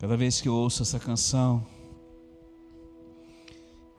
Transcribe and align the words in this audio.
Cada 0.00 0.16
vez 0.16 0.40
que 0.40 0.48
eu 0.48 0.54
ouço 0.54 0.82
essa 0.82 1.00
canção, 1.00 1.66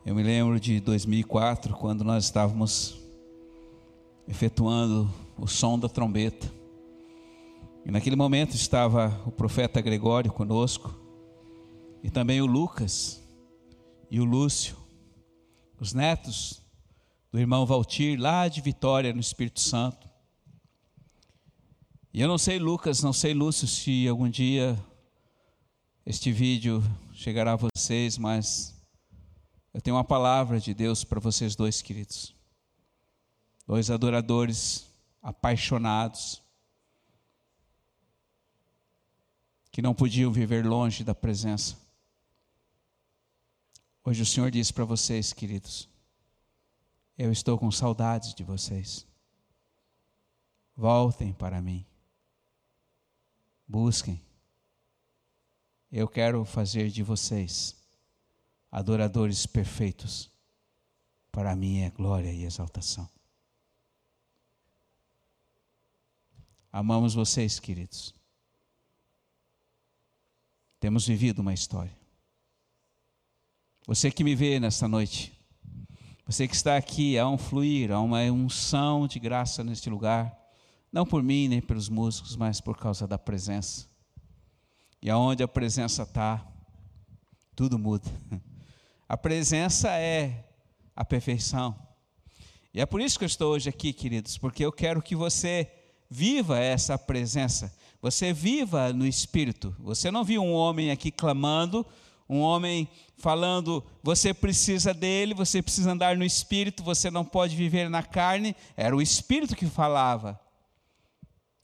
eu 0.06 0.16
me 0.16 0.24
lembro 0.24 0.58
de 0.58 0.80
2004, 0.80 1.76
quando 1.76 2.06
nós 2.06 2.24
estávamos 2.24 2.98
efetuando 4.26 5.14
o 5.38 5.46
som 5.46 5.78
da 5.78 5.90
trombeta. 5.90 6.50
E 7.86 7.92
naquele 7.92 8.16
momento 8.16 8.56
estava 8.56 9.22
o 9.26 9.32
profeta 9.32 9.82
Gregório 9.82 10.32
conosco, 10.32 10.98
e 12.02 12.10
também 12.10 12.40
o 12.42 12.46
Lucas 12.46 13.22
e 14.10 14.22
o 14.22 14.24
Lúcio, 14.24 14.78
os 15.82 15.94
netos 15.94 16.62
do 17.30 17.38
irmão 17.38 17.66
Valtir, 17.66 18.18
lá 18.18 18.48
de 18.48 18.62
Vitória, 18.62 19.12
no 19.12 19.20
Espírito 19.20 19.60
Santo. 19.60 20.10
E 22.14 22.22
eu 22.22 22.28
não 22.30 22.38
sei, 22.38 22.58
Lucas, 22.58 23.04
não 23.04 23.12
sei, 23.12 23.34
Lúcio, 23.34 23.68
se 23.68 24.08
algum 24.08 24.30
dia 24.30 24.80
este 26.10 26.32
vídeo 26.32 26.82
chegará 27.14 27.54
a 27.54 27.56
vocês, 27.56 28.18
mas 28.18 28.76
eu 29.72 29.80
tenho 29.80 29.96
uma 29.96 30.04
palavra 30.04 30.60
de 30.60 30.74
Deus 30.74 31.04
para 31.04 31.20
vocês 31.20 31.56
dois, 31.56 31.84
queridos. 31.84 32.36
Dois 33.68 33.92
adoradores 33.92 34.88
apaixonados, 35.22 36.42
que 39.72 39.84
não 39.84 39.94
podiam 39.94 40.32
viver 40.32 40.66
longe 40.66 41.04
da 41.04 41.14
presença. 41.14 41.78
Hoje 44.04 44.24
o 44.24 44.26
Senhor 44.26 44.50
diz 44.50 44.72
para 44.72 44.86
vocês, 44.86 45.32
queridos, 45.32 45.88
eu 47.20 47.32
estou 47.32 47.56
com 47.56 47.70
saudades 47.70 48.34
de 48.34 48.44
vocês. 48.44 49.06
Voltem 50.76 51.34
para 51.34 51.62
mim. 51.62 51.86
Busquem. 53.68 54.28
Eu 55.92 56.08
quero 56.08 56.46
fazer 56.46 56.90
de 56.90 57.02
vocês 57.02 57.76
adoradores 58.72 59.46
perfeitos. 59.46 60.30
Para 61.32 61.56
mim 61.56 61.82
é 61.82 61.90
glória 61.90 62.32
e 62.32 62.44
exaltação. 62.44 63.10
Amamos 66.72 67.16
vocês, 67.16 67.60
queridos. 67.60 68.14
Temos 70.80 71.08
vivido 71.08 71.40
uma 71.40 71.54
história. 71.54 71.98
Você 73.88 74.12
que 74.12 74.24
me 74.24 74.36
vê 74.36 74.60
nesta 74.60 74.88
noite, 74.88 75.34
você 76.24 76.48
que 76.48 76.56
está 76.56 76.78
aqui, 76.78 77.18
há 77.18 77.28
um 77.28 77.40
fluir, 77.40 77.92
há 77.92 78.00
uma 78.00 78.20
unção 78.26 79.08
de 79.08 79.20
graça 79.20 79.64
neste 79.64 79.90
lugar, 79.90 80.38
não 80.92 81.08
por 81.08 81.24
mim 81.24 81.48
nem 81.48 81.60
pelos 81.60 81.90
músicos, 81.90 82.36
mas 82.36 82.62
por 82.62 82.78
causa 82.78 83.08
da 83.08 83.18
presença. 83.18 83.89
E 85.02 85.10
aonde 85.10 85.42
a 85.44 85.48
presença 85.48 86.04
está, 86.04 86.46
tudo 87.56 87.80
muda. 87.80 88.10
A 89.08 89.18
presença 89.18 89.90
é 89.90 90.46
a 90.96 91.04
perfeição. 91.04 91.76
E 92.74 92.80
é 92.80 92.86
por 92.86 93.02
isso 93.02 93.18
que 93.18 93.26
eu 93.26 93.28
estou 93.28 93.54
hoje 93.54 93.68
aqui, 93.68 93.92
queridos, 93.92 94.38
porque 94.38 94.64
eu 94.64 94.72
quero 94.72 95.02
que 95.02 95.16
você 95.16 95.72
viva 96.10 96.60
essa 96.60 96.98
presença. 96.98 97.76
Você 98.02 98.32
viva 98.32 98.94
no 98.94 99.06
espírito. 99.08 99.76
Você 99.80 100.12
não 100.12 100.24
viu 100.24 100.44
um 100.44 100.54
homem 100.54 100.92
aqui 100.92 101.12
clamando, 101.12 101.86
um 102.30 102.40
homem 102.40 102.88
falando, 103.18 103.84
você 104.04 104.34
precisa 104.34 104.94
dele, 104.94 105.34
você 105.34 105.62
precisa 105.62 105.92
andar 105.92 106.16
no 106.16 106.24
espírito, 106.24 106.84
você 106.84 107.10
não 107.10 107.26
pode 107.26 107.56
viver 107.56 107.90
na 107.90 108.04
carne. 108.04 108.56
Era 108.78 108.96
o 108.96 109.02
espírito 109.02 109.56
que 109.56 109.66
falava. 109.66 110.40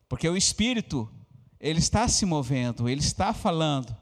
Porque 0.10 0.28
o 0.28 0.36
espírito, 0.36 1.10
ele 1.66 1.80
está 1.80 2.08
se 2.08 2.28
movendo, 2.28 2.88
ele 2.88 3.02
está 3.02 3.34
falando. 3.34 3.96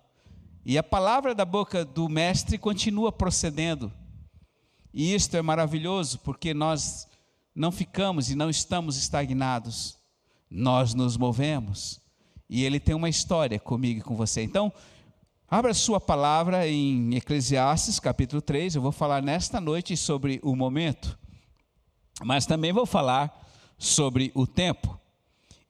E 0.65 0.77
a 0.77 0.83
palavra 0.83 1.33
da 1.33 1.45
boca 1.45 1.85
do 1.85 2.09
mestre 2.09 2.57
continua 2.57 3.09
procedendo. 3.09 3.89
E 4.93 5.15
isto 5.15 5.37
é 5.37 5.41
maravilhoso, 5.41 6.19
porque 6.19 6.53
nós 6.53 7.07
não 7.55 7.71
ficamos 7.71 8.29
e 8.29 8.35
não 8.35 8.49
estamos 8.49 8.97
estagnados. 8.97 9.97
Nós 10.51 10.93
nos 10.93 11.15
movemos. 11.15 12.01
E 12.49 12.65
ele 12.65 12.81
tem 12.81 12.93
uma 12.93 13.07
história 13.07 13.57
comigo 13.57 14.01
e 14.01 14.03
com 14.03 14.13
você. 14.13 14.43
Então, 14.43 14.69
abra 15.49 15.73
sua 15.73 16.01
palavra 16.01 16.67
em 16.67 17.15
Eclesiastes, 17.15 17.97
capítulo 17.97 18.41
3. 18.41 18.75
Eu 18.75 18.81
vou 18.81 18.91
falar 18.91 19.23
nesta 19.23 19.61
noite 19.61 19.95
sobre 19.95 20.37
o 20.43 20.53
momento, 20.53 21.17
mas 22.25 22.45
também 22.45 22.73
vou 22.73 22.85
falar 22.85 23.33
sobre 23.77 24.33
o 24.35 24.45
tempo. 24.45 24.99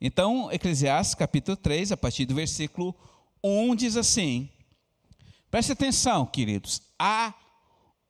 Então, 0.06 0.52
Eclesiastes, 0.52 1.14
capítulo 1.14 1.56
3, 1.56 1.90
a 1.90 1.96
partir 1.96 2.26
do 2.26 2.34
versículo 2.34 2.94
1, 3.42 3.74
diz 3.74 3.96
assim: 3.96 4.50
Preste 5.50 5.72
atenção, 5.72 6.26
queridos. 6.26 6.82
Há 6.98 7.32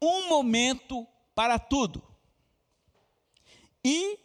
um 0.03 0.28
momento 0.28 1.06
para 1.37 1.56
tudo 1.56 2.03
e 3.84 4.19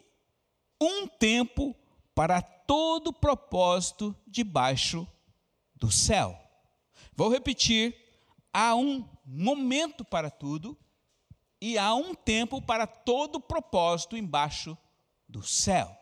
um 0.82 1.06
tempo 1.06 1.76
para 2.16 2.42
todo 2.42 3.14
propósito 3.14 4.16
debaixo 4.26 5.08
do 5.76 5.92
céu. 5.92 6.36
Vou 7.16 7.30
repetir: 7.30 7.96
há 8.52 8.74
um 8.74 9.08
momento 9.24 10.04
para 10.04 10.32
tudo 10.32 10.76
e 11.62 11.78
há 11.78 11.94
um 11.94 12.16
tempo 12.16 12.64
para 12.64 12.88
todo 12.88 13.40
propósito 13.40 14.18
embaixo 14.18 14.76
do 15.28 15.44
céu. 15.44 15.99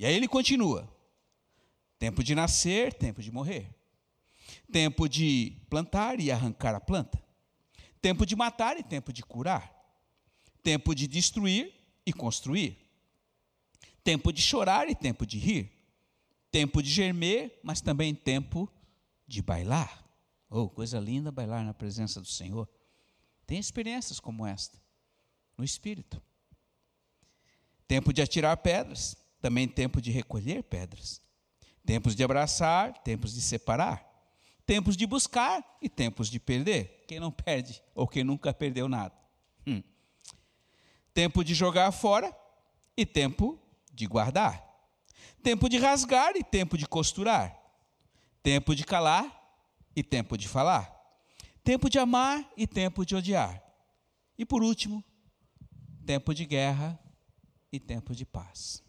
E 0.00 0.06
aí 0.06 0.14
ele 0.14 0.26
continua: 0.26 0.90
tempo 1.98 2.24
de 2.24 2.34
nascer, 2.34 2.94
tempo 2.94 3.22
de 3.22 3.30
morrer. 3.30 3.68
Tempo 4.72 5.06
de 5.06 5.58
plantar 5.68 6.18
e 6.18 6.32
arrancar 6.32 6.74
a 6.74 6.80
planta, 6.80 7.22
tempo 8.00 8.24
de 8.24 8.34
matar 8.34 8.78
e 8.78 8.82
tempo 8.82 9.12
de 9.12 9.22
curar, 9.22 9.70
tempo 10.62 10.94
de 10.94 11.06
destruir 11.06 11.72
e 12.06 12.12
construir, 12.14 12.78
tempo 14.02 14.32
de 14.32 14.40
chorar 14.40 14.88
e 14.88 14.94
tempo 14.94 15.26
de 15.26 15.38
rir, 15.38 15.70
tempo 16.50 16.82
de 16.82 16.90
gemer, 16.90 17.60
mas 17.62 17.80
também 17.80 18.14
tempo 18.14 18.72
de 19.26 19.42
bailar. 19.42 20.02
Oh, 20.48 20.68
coisa 20.68 20.98
linda 20.98 21.30
bailar 21.30 21.62
na 21.62 21.74
presença 21.74 22.20
do 22.20 22.26
Senhor. 22.26 22.68
Tem 23.46 23.58
experiências 23.58 24.18
como 24.18 24.46
esta 24.46 24.80
no 25.58 25.62
espírito. 25.62 26.22
Tempo 27.86 28.12
de 28.12 28.22
atirar 28.22 28.56
pedras, 28.56 29.19
também 29.40 29.66
tempo 29.66 30.00
de 30.00 30.10
recolher 30.10 30.62
pedras. 30.62 31.20
Tempos 31.84 32.14
de 32.14 32.22
abraçar, 32.22 32.92
tempos 33.02 33.32
de 33.32 33.40
separar 33.40 34.10
tempos 34.70 34.96
de 34.96 35.04
buscar 35.04 35.64
e 35.82 35.88
tempos 35.88 36.30
de 36.30 36.38
perder. 36.38 37.04
Quem 37.08 37.18
não 37.18 37.32
perde 37.32 37.82
ou 37.92 38.06
quem 38.06 38.22
nunca 38.22 38.54
perdeu 38.54 38.88
nada. 38.88 39.12
Hum. 39.66 39.82
Tempo 41.12 41.42
de 41.42 41.54
jogar 41.54 41.90
fora 41.90 42.32
e 42.96 43.04
tempo 43.04 43.60
de 43.92 44.06
guardar. 44.06 44.64
Tempo 45.42 45.68
de 45.68 45.76
rasgar 45.76 46.36
e 46.36 46.44
tempo 46.44 46.78
de 46.78 46.86
costurar. 46.86 47.60
Tempo 48.44 48.72
de 48.72 48.84
calar 48.84 49.26
e 49.96 50.04
tempo 50.04 50.38
de 50.38 50.46
falar. 50.46 50.88
Tempo 51.64 51.90
de 51.90 51.98
amar 51.98 52.48
e 52.56 52.64
tempo 52.64 53.04
de 53.04 53.16
odiar. 53.16 53.60
E 54.38 54.44
por 54.44 54.62
último, 54.62 55.02
tempo 56.06 56.32
de 56.32 56.46
guerra 56.46 56.96
e 57.72 57.80
tempo 57.80 58.14
de 58.14 58.24
paz. 58.24 58.84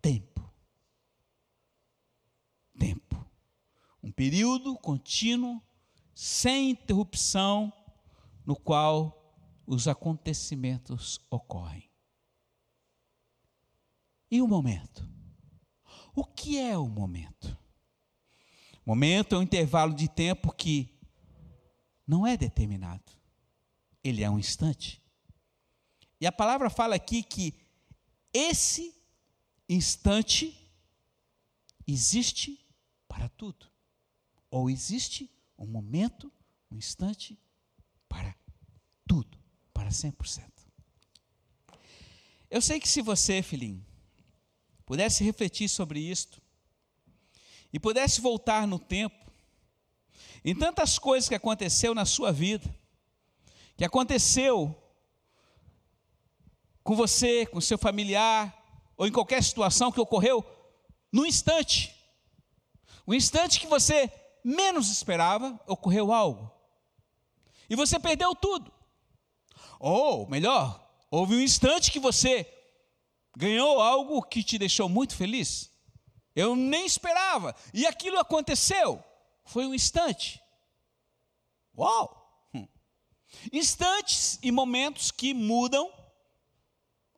Tempo. 0.00 0.38
um 4.02 4.12
período 4.12 4.74
contínuo, 4.78 5.62
sem 6.14 6.70
interrupção, 6.70 7.72
no 8.44 8.56
qual 8.56 9.62
os 9.66 9.86
acontecimentos 9.86 11.20
ocorrem. 11.30 11.90
E 14.30 14.40
o 14.40 14.48
momento? 14.48 15.06
O 16.14 16.24
que 16.24 16.58
é 16.58 16.76
o 16.76 16.88
momento? 16.88 17.56
Momento 18.84 19.34
é 19.34 19.38
um 19.38 19.42
intervalo 19.42 19.94
de 19.94 20.08
tempo 20.08 20.52
que 20.52 20.98
não 22.06 22.26
é 22.26 22.36
determinado, 22.36 23.12
ele 24.02 24.22
é 24.22 24.30
um 24.30 24.38
instante. 24.38 25.02
E 26.18 26.26
a 26.26 26.32
palavra 26.32 26.70
fala 26.70 26.94
aqui 26.94 27.22
que 27.22 27.54
esse 28.32 28.97
instante 29.68 30.56
existe 31.86 32.64
para 33.06 33.28
tudo. 33.28 33.66
Ou 34.50 34.70
existe 34.70 35.30
um 35.58 35.66
momento, 35.66 36.32
um 36.70 36.76
instante 36.76 37.38
para 38.08 38.34
tudo, 39.06 39.38
para 39.72 39.90
100%. 39.90 40.50
Eu 42.50 42.62
sei 42.62 42.80
que 42.80 42.88
se 42.88 43.02
você, 43.02 43.42
filhinho, 43.42 43.84
pudesse 44.86 45.22
refletir 45.22 45.68
sobre 45.68 46.00
isto 46.00 46.40
e 47.72 47.78
pudesse 47.78 48.20
voltar 48.22 48.66
no 48.66 48.78
tempo, 48.78 49.30
em 50.42 50.54
tantas 50.54 50.98
coisas 50.98 51.28
que 51.28 51.34
aconteceu 51.34 51.94
na 51.94 52.06
sua 52.06 52.32
vida, 52.32 52.74
que 53.76 53.84
aconteceu 53.84 54.74
com 56.82 56.96
você, 56.96 57.44
com 57.44 57.60
seu 57.60 57.76
familiar, 57.76 58.57
ou 58.98 59.06
em 59.06 59.12
qualquer 59.12 59.42
situação 59.42 59.92
que 59.92 60.00
ocorreu 60.00 60.44
no 61.10 61.24
instante, 61.24 61.94
o 63.06 63.14
instante 63.14 63.60
que 63.60 63.66
você 63.66 64.12
menos 64.44 64.90
esperava, 64.90 65.58
ocorreu 65.66 66.12
algo. 66.12 66.52
E 67.70 67.76
você 67.76 67.98
perdeu 67.98 68.34
tudo. 68.34 68.72
Ou, 69.78 70.28
melhor, 70.28 70.84
houve 71.10 71.36
um 71.36 71.40
instante 71.40 71.90
que 71.90 72.00
você 72.00 72.46
ganhou 73.36 73.80
algo 73.80 74.22
que 74.22 74.42
te 74.42 74.58
deixou 74.58 74.88
muito 74.88 75.14
feliz. 75.14 75.70
Eu 76.34 76.56
nem 76.56 76.84
esperava. 76.84 77.54
E 77.72 77.86
aquilo 77.86 78.18
aconteceu. 78.18 79.02
Foi 79.44 79.64
um 79.66 79.74
instante. 79.74 80.42
Uau! 81.76 82.48
Hum. 82.52 82.66
Instantes 83.52 84.38
e 84.42 84.50
momentos 84.50 85.10
que 85.10 85.32
mudam 85.32 85.90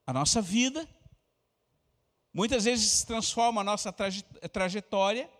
a 0.06 0.12
nossa 0.12 0.42
vida, 0.42 0.88
muitas 2.32 2.64
vezes 2.64 3.04
transformam 3.04 3.60
a 3.60 3.64
nossa 3.64 3.92
trajetória. 3.92 5.30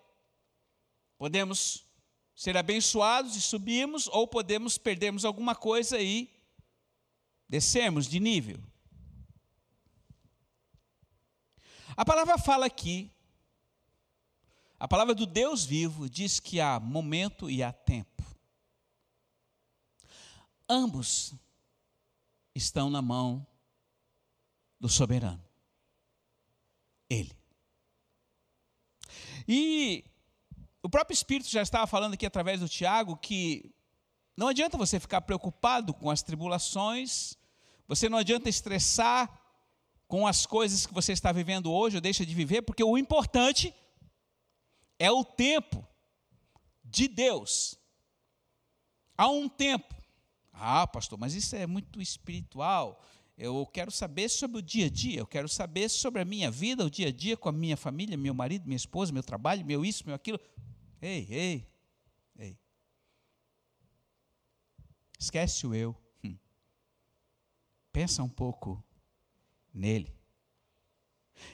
Podemos 1.17 1.85
ser 2.35 2.57
abençoados 2.57 3.37
e 3.37 3.41
subirmos, 3.41 4.09
ou 4.09 4.27
podemos 4.27 4.79
perdermos 4.79 5.25
alguma 5.25 5.55
coisa 5.55 6.01
e 6.01 6.31
descermos 7.49 8.07
de 8.07 8.19
nível. 8.19 8.59
A 11.97 12.05
palavra 12.05 12.39
fala 12.39 12.65
aqui, 12.65 13.13
a 14.79 14.89
palavra 14.89 15.15
do 15.15 15.27
Deus 15.27 15.67
vivo 15.67 16.09
diz 16.09 16.41
que 16.41 16.61
há 16.61 16.81
momento 16.81 17.51
e 17.51 17.63
há 17.63 17.73
tempo. 17.73 18.25
Ambos 20.67 21.35
estão 22.55 22.89
na 22.89 23.03
mão 23.03 23.47
do 24.79 24.89
soberano. 24.89 25.50
Ele. 27.11 27.37
E 29.47 30.05
o 30.83 30.89
próprio 30.89 31.15
Espírito 31.15 31.51
já 31.51 31.61
estava 31.61 31.87
falando 31.87 32.15
aqui 32.15 32.25
através 32.25 32.61
do 32.61 32.69
Tiago 32.69 33.17
que 33.17 33.75
não 34.37 34.49
adianta 34.49 34.79
você 34.79 34.99
ficar 34.99 35.21
preocupado 35.21 35.93
com 35.93 36.09
as 36.09 36.23
tribulações, 36.23 37.37
você 37.87 38.09
não 38.09 38.17
adianta 38.17 38.49
estressar 38.49 39.29
com 40.07 40.27
as 40.27 40.47
coisas 40.47 40.87
que 40.87 40.95
você 40.95 41.13
está 41.13 41.31
vivendo 41.31 41.71
hoje 41.71 41.97
ou 41.97 42.01
deixa 42.01 42.25
de 42.25 42.35
viver, 42.35 42.63
porque 42.63 42.83
o 42.83 42.97
importante 42.97 43.75
é 44.99 45.11
o 45.11 45.25
tempo 45.25 45.87
de 46.83 47.07
Deus. 47.09 47.79
Há 49.17 49.29
um 49.29 49.49
tempo. 49.49 49.95
Ah, 50.53 50.87
pastor, 50.87 51.19
mas 51.19 51.35
isso 51.35 51.55
é 51.55 51.67
muito 51.67 52.01
espiritual. 52.01 53.05
Eu 53.43 53.65
quero 53.65 53.91
saber 53.91 54.29
sobre 54.29 54.59
o 54.59 54.63
dia 54.63 54.85
a 54.85 54.91
dia, 54.91 55.19
eu 55.19 55.27
quero 55.27 55.49
saber 55.49 55.89
sobre 55.89 56.21
a 56.21 56.27
minha 56.27 56.51
vida, 56.51 56.85
o 56.85 56.91
dia 56.91 57.09
a 57.09 57.11
dia 57.11 57.39
com 57.39 57.49
a 57.49 57.53
minha 57.53 57.75
família, 57.75 58.15
meu 58.15 58.35
marido, 58.35 58.67
minha 58.67 58.77
esposa, 58.77 59.15
meu 59.15 59.23
trabalho, 59.23 59.65
meu 59.65 59.83
isso, 59.83 60.05
meu 60.05 60.15
aquilo. 60.15 60.39
Ei, 61.01 61.27
ei, 61.31 61.67
ei. 62.39 62.59
Esquece 65.19 65.67
o 65.67 65.75
eu. 65.75 65.97
Hum. 66.23 66.37
Pensa 67.91 68.23
um 68.23 68.29
pouco 68.29 68.85
nele. 69.73 70.15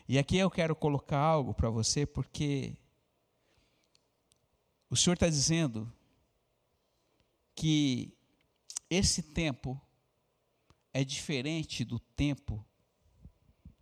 E 0.08 0.18
aqui 0.18 0.38
eu 0.38 0.50
quero 0.50 0.74
colocar 0.74 1.20
algo 1.20 1.54
para 1.54 1.70
você, 1.70 2.04
porque 2.04 2.76
o 4.90 4.96
Senhor 4.96 5.14
está 5.14 5.28
dizendo 5.28 5.88
que 7.54 8.12
esse 8.90 9.22
tempo 9.22 9.80
é 10.96 11.04
diferente 11.04 11.84
do 11.84 11.98
tempo 11.98 12.64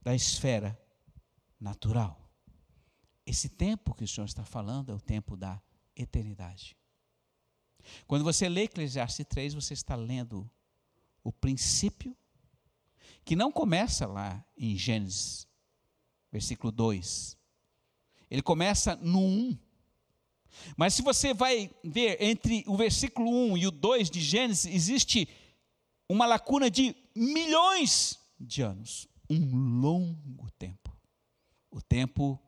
da 0.02 0.16
esfera 0.16 0.76
natural. 1.60 2.28
Esse 3.24 3.48
tempo 3.48 3.94
que 3.94 4.02
o 4.02 4.08
Senhor 4.08 4.26
está 4.26 4.44
falando 4.44 4.90
é 4.90 4.94
o 4.96 5.00
tempo 5.00 5.36
da 5.36 5.62
eternidade. 5.94 6.76
Quando 8.08 8.24
você 8.24 8.48
lê 8.48 8.62
Eclesiastes 8.62 9.24
3, 9.28 9.54
você 9.54 9.74
está 9.74 9.94
lendo 9.94 10.50
o 11.22 11.32
princípio 11.32 12.16
que 13.24 13.36
não 13.36 13.52
começa 13.52 14.08
lá 14.08 14.44
em 14.56 14.76
Gênesis, 14.76 15.46
versículo 16.32 16.72
2. 16.72 17.38
Ele 18.28 18.42
começa 18.42 18.96
no 18.96 19.20
1. 19.20 19.58
Mas 20.76 20.94
se 20.94 21.02
você 21.02 21.32
vai 21.32 21.70
ver 21.84 22.20
entre 22.20 22.64
o 22.66 22.76
versículo 22.76 23.30
1 23.52 23.58
e 23.58 23.66
o 23.68 23.70
2 23.70 24.10
de 24.10 24.20
Gênesis, 24.20 24.66
existe 24.66 25.28
uma 26.08 26.26
lacuna 26.26 26.70
de 26.70 26.94
milhões 27.14 28.18
de 28.38 28.62
anos 28.62 29.08
um 29.28 29.80
longo 29.80 30.50
tempo. 30.52 30.94
O 31.70 31.80
tempo 31.80 32.40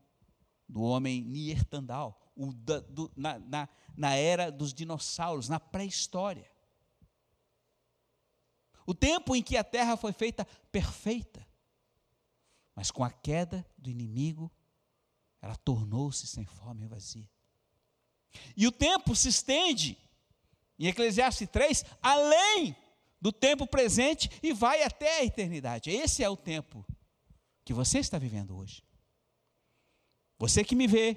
do 0.68 0.82
homem 0.82 1.22
Neandertal, 1.22 2.32
o 2.36 2.52
da, 2.52 2.80
do, 2.80 3.10
na, 3.16 3.38
na, 3.38 3.68
na 3.96 4.14
era 4.14 4.50
dos 4.50 4.74
dinossauros, 4.74 5.48
na 5.48 5.58
pré-história. 5.58 6.50
O 8.86 8.94
tempo 8.94 9.34
em 9.34 9.42
que 9.42 9.56
a 9.56 9.64
terra 9.64 9.96
foi 9.96 10.12
feita 10.12 10.44
perfeita, 10.70 11.46
mas 12.74 12.90
com 12.90 13.02
a 13.02 13.10
queda 13.10 13.66
do 13.76 13.90
inimigo, 13.90 14.52
ela 15.40 15.56
tornou-se 15.56 16.26
sem 16.26 16.44
fome 16.44 16.84
e 16.84 16.88
vazia. 16.88 17.28
E 18.56 18.66
o 18.66 18.72
tempo 18.72 19.16
se 19.16 19.28
estende, 19.28 19.98
em 20.78 20.86
Eclesiastes 20.86 21.48
3, 21.48 21.84
além 22.02 22.76
do 23.20 23.32
tempo 23.32 23.66
presente 23.66 24.30
e 24.42 24.52
vai 24.52 24.82
até 24.82 25.18
a 25.18 25.24
eternidade. 25.24 25.90
Esse 25.90 26.22
é 26.22 26.28
o 26.28 26.36
tempo 26.36 26.86
que 27.64 27.72
você 27.72 27.98
está 27.98 28.18
vivendo 28.18 28.56
hoje. 28.56 28.82
Você 30.38 30.62
que 30.62 30.76
me 30.76 30.86
vê, 30.86 31.16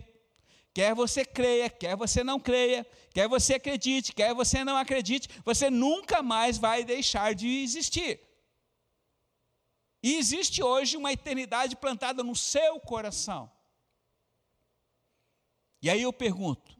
quer 0.74 0.96
você 0.96 1.26
creia, 1.26 1.70
quer 1.70 1.96
você 1.96 2.24
não 2.24 2.40
creia, 2.40 2.86
quer 3.14 3.28
você 3.28 3.56
acredite, 3.56 4.14
quer 4.14 4.34
você 4.34 4.64
não 4.64 4.78
acredite, 4.78 5.28
você 5.44 5.70
nunca 5.70 6.24
mais 6.24 6.58
vai 6.58 6.84
deixar 6.84 7.36
de 7.36 7.48
existir. 7.48 8.20
E 10.02 10.16
existe 10.16 10.64
hoje 10.64 10.96
uma 10.96 11.12
eternidade 11.12 11.76
plantada 11.76 12.24
no 12.24 12.36
seu 12.36 12.80
coração. 12.80 13.52
E 15.82 15.90
aí 15.90 16.02
eu 16.02 16.14
pergunto: 16.14 16.78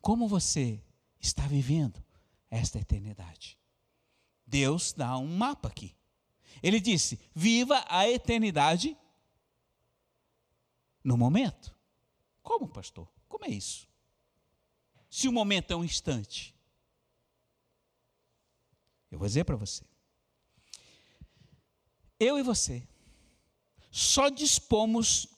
como 0.00 0.28
você 0.28 0.80
está 1.20 1.46
vivendo 1.46 2.02
esta 2.48 2.78
eternidade? 2.78 3.58
Deus 4.52 4.92
dá 4.92 5.16
um 5.16 5.34
mapa 5.34 5.68
aqui. 5.68 5.96
Ele 6.62 6.78
disse: 6.78 7.18
viva 7.34 7.82
a 7.88 8.06
eternidade 8.06 8.94
no 11.02 11.16
momento. 11.16 11.74
Como, 12.42 12.68
pastor? 12.68 13.08
Como 13.26 13.46
é 13.46 13.48
isso? 13.48 13.88
Se 15.08 15.26
o 15.26 15.32
momento 15.32 15.72
é 15.72 15.76
um 15.76 15.82
instante. 15.82 16.54
Eu 19.10 19.18
vou 19.18 19.26
dizer 19.26 19.44
para 19.44 19.56
você. 19.56 19.84
Eu 22.20 22.38
e 22.38 22.42
você 22.42 22.86
só 23.90 24.28
dispomos 24.28 25.28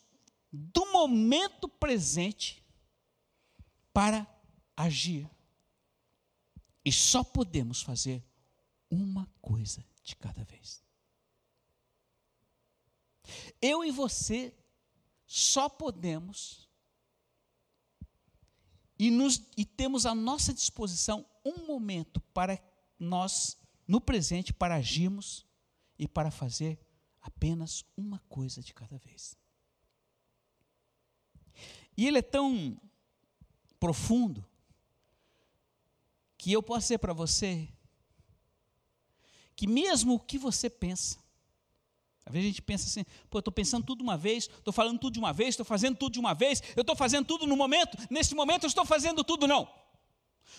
do 0.52 0.92
momento 0.92 1.68
presente 1.68 2.64
para 3.92 4.26
agir. 4.76 5.30
E 6.84 6.90
só 6.92 7.22
podemos 7.22 7.80
fazer 7.80 8.22
uma 8.94 9.28
coisa 9.40 9.84
de 10.02 10.14
cada 10.14 10.44
vez. 10.44 10.82
Eu 13.60 13.84
e 13.84 13.90
você 13.90 14.54
só 15.26 15.68
podemos 15.68 16.68
e, 18.98 19.10
nos, 19.10 19.42
e 19.56 19.64
temos 19.64 20.06
à 20.06 20.14
nossa 20.14 20.52
disposição 20.52 21.26
um 21.44 21.66
momento 21.66 22.20
para 22.20 22.62
nós, 22.98 23.56
no 23.86 24.00
presente, 24.00 24.52
para 24.52 24.76
agirmos 24.76 25.44
e 25.98 26.06
para 26.06 26.30
fazer 26.30 26.78
apenas 27.20 27.84
uma 27.96 28.18
coisa 28.28 28.62
de 28.62 28.72
cada 28.72 28.98
vez. 28.98 29.36
E 31.96 32.06
ele 32.06 32.18
é 32.18 32.22
tão 32.22 32.80
profundo 33.80 34.44
que 36.36 36.52
eu 36.52 36.62
posso 36.62 36.86
dizer 36.86 36.98
para 36.98 37.12
você 37.12 37.73
que 39.56 39.66
mesmo 39.66 40.14
o 40.14 40.20
que 40.20 40.38
você 40.38 40.68
pensa, 40.68 41.18
às 42.26 42.32
vezes 42.32 42.46
a 42.46 42.50
gente 42.50 42.62
pensa 42.62 42.86
assim, 42.86 43.04
pô, 43.28 43.38
eu 43.38 43.40
estou 43.40 43.52
pensando 43.52 43.84
tudo 43.84 43.98
de 43.98 44.04
uma 44.04 44.16
vez, 44.16 44.44
estou 44.44 44.72
falando 44.72 44.98
tudo 44.98 45.12
de 45.12 45.18
uma 45.18 45.32
vez, 45.32 45.50
estou 45.50 45.66
fazendo 45.66 45.96
tudo 45.96 46.12
de 46.12 46.18
uma 46.18 46.34
vesse, 46.34 46.62
eu 46.74 46.80
estou 46.80 46.96
fazendo 46.96 47.26
tudo 47.26 47.46
no 47.46 47.56
momento, 47.56 47.98
nesse 48.10 48.34
momento 48.34 48.64
eu 48.64 48.68
estou 48.68 48.84
fazendo 48.84 49.22
tudo, 49.22 49.46
não. 49.46 49.68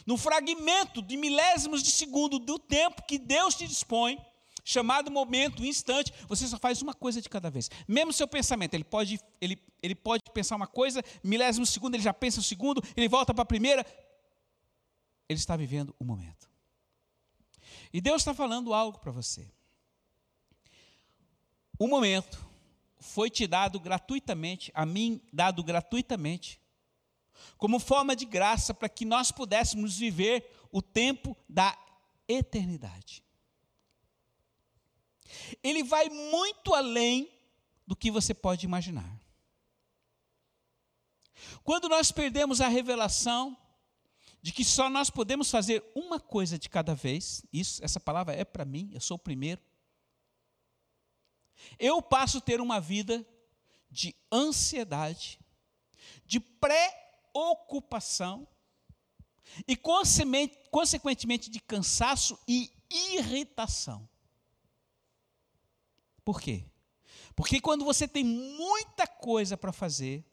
No 0.05 0.17
fragmento 0.17 1.01
de 1.01 1.17
milésimos 1.17 1.81
de 1.81 1.91
segundo 1.91 2.37
do 2.37 2.59
tempo 2.59 3.03
que 3.07 3.17
Deus 3.17 3.55
te 3.55 3.67
dispõe, 3.67 4.19
chamado 4.63 5.11
momento, 5.11 5.63
instante, 5.65 6.13
você 6.27 6.47
só 6.47 6.57
faz 6.57 6.81
uma 6.81 6.93
coisa 6.93 7.21
de 7.21 7.29
cada 7.29 7.49
vez. 7.49 7.69
Mesmo 7.87 8.13
seu 8.13 8.27
pensamento, 8.27 8.73
ele 8.73 8.83
pode, 8.83 9.19
ele, 9.39 9.57
ele 9.81 9.95
pode 9.95 10.23
pensar 10.33 10.55
uma 10.55 10.67
coisa, 10.67 11.03
milésimo 11.23 11.65
segundo, 11.65 11.95
ele 11.95 12.03
já 12.03 12.13
pensa 12.13 12.39
o 12.39 12.43
segundo, 12.43 12.83
ele 12.95 13.07
volta 13.07 13.33
para 13.33 13.43
a 13.43 13.45
primeira. 13.45 13.85
Ele 15.27 15.39
está 15.39 15.55
vivendo 15.55 15.95
o 15.99 16.03
momento. 16.03 16.49
E 17.95 18.01
Deus 18.01 18.23
está 18.23 18.33
falando 18.33 18.73
algo 18.73 18.99
para 18.99 19.09
você. 19.09 19.49
O 21.79 21.87
momento 21.87 22.45
foi 22.99 23.29
te 23.29 23.47
dado 23.47 23.79
gratuitamente, 23.79 24.69
a 24.75 24.85
mim 24.85 25.21
dado 25.31 25.63
gratuitamente, 25.63 26.59
como 27.57 27.79
forma 27.79 28.13
de 28.13 28.25
graça 28.25 28.73
para 28.73 28.89
que 28.89 29.05
nós 29.05 29.31
pudéssemos 29.31 29.97
viver 29.97 30.45
o 30.73 30.81
tempo 30.81 31.37
da 31.47 31.73
eternidade. 32.27 33.23
Ele 35.63 35.81
vai 35.81 36.09
muito 36.09 36.73
além 36.73 37.31
do 37.87 37.95
que 37.95 38.11
você 38.11 38.33
pode 38.33 38.65
imaginar. 38.65 39.21
Quando 41.63 41.87
nós 41.87 42.11
perdemos 42.11 42.59
a 42.59 42.67
revelação 42.67 43.57
de 44.45 44.51
que 44.51 44.63
só 44.63 44.91
nós 44.91 45.09
podemos 45.09 45.49
fazer 45.49 45.83
uma 45.95 46.19
coisa 46.19 46.59
de 46.59 46.69
cada 46.69 46.93
vez, 46.93 47.43
isso, 47.51 47.83
essa 47.83 47.99
palavra 47.99 48.31
é 48.35 48.45
para 48.45 48.63
mim, 48.63 48.91
eu 48.93 49.01
sou 49.01 49.15
o 49.15 49.19
primeiro. 49.19 49.59
Eu 51.79 51.99
passo 51.99 52.37
a 52.37 52.41
ter 52.41 52.61
uma 52.61 52.79
vida 52.79 53.27
de 53.89 54.15
ansiedade, 54.31 55.39
de 56.27 56.39
preocupação 57.33 58.47
e, 59.67 59.75
consequentemente, 59.75 61.49
de 61.49 61.59
cansaço 61.59 62.37
e 62.47 62.71
irritação. 62.87 64.07
Por 66.23 66.39
quê? 66.39 66.63
Porque 67.35 67.59
quando 67.59 67.83
você 67.83 68.07
tem 68.07 68.23
muita 68.23 69.07
coisa 69.07 69.57
para 69.57 69.73
fazer, 69.73 70.23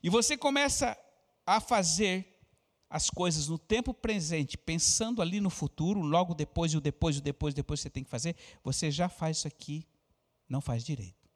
e 0.00 0.08
você 0.08 0.36
começa 0.36 0.96
a 1.44 1.58
fazer 1.60 2.35
as 2.88 3.10
coisas 3.10 3.48
no 3.48 3.58
tempo 3.58 3.92
presente, 3.92 4.56
pensando 4.56 5.20
ali 5.20 5.40
no 5.40 5.50
futuro, 5.50 6.00
logo 6.00 6.34
depois, 6.34 6.72
e 6.72 6.76
o 6.76 6.80
depois, 6.80 7.16
e 7.16 7.18
o 7.18 7.22
depois, 7.22 7.52
depois 7.54 7.80
você 7.80 7.90
tem 7.90 8.04
que 8.04 8.10
fazer, 8.10 8.36
você 8.62 8.90
já 8.90 9.08
faz 9.08 9.38
isso 9.38 9.48
aqui, 9.48 9.86
não 10.48 10.60
faz 10.60 10.84
direito. 10.84 11.28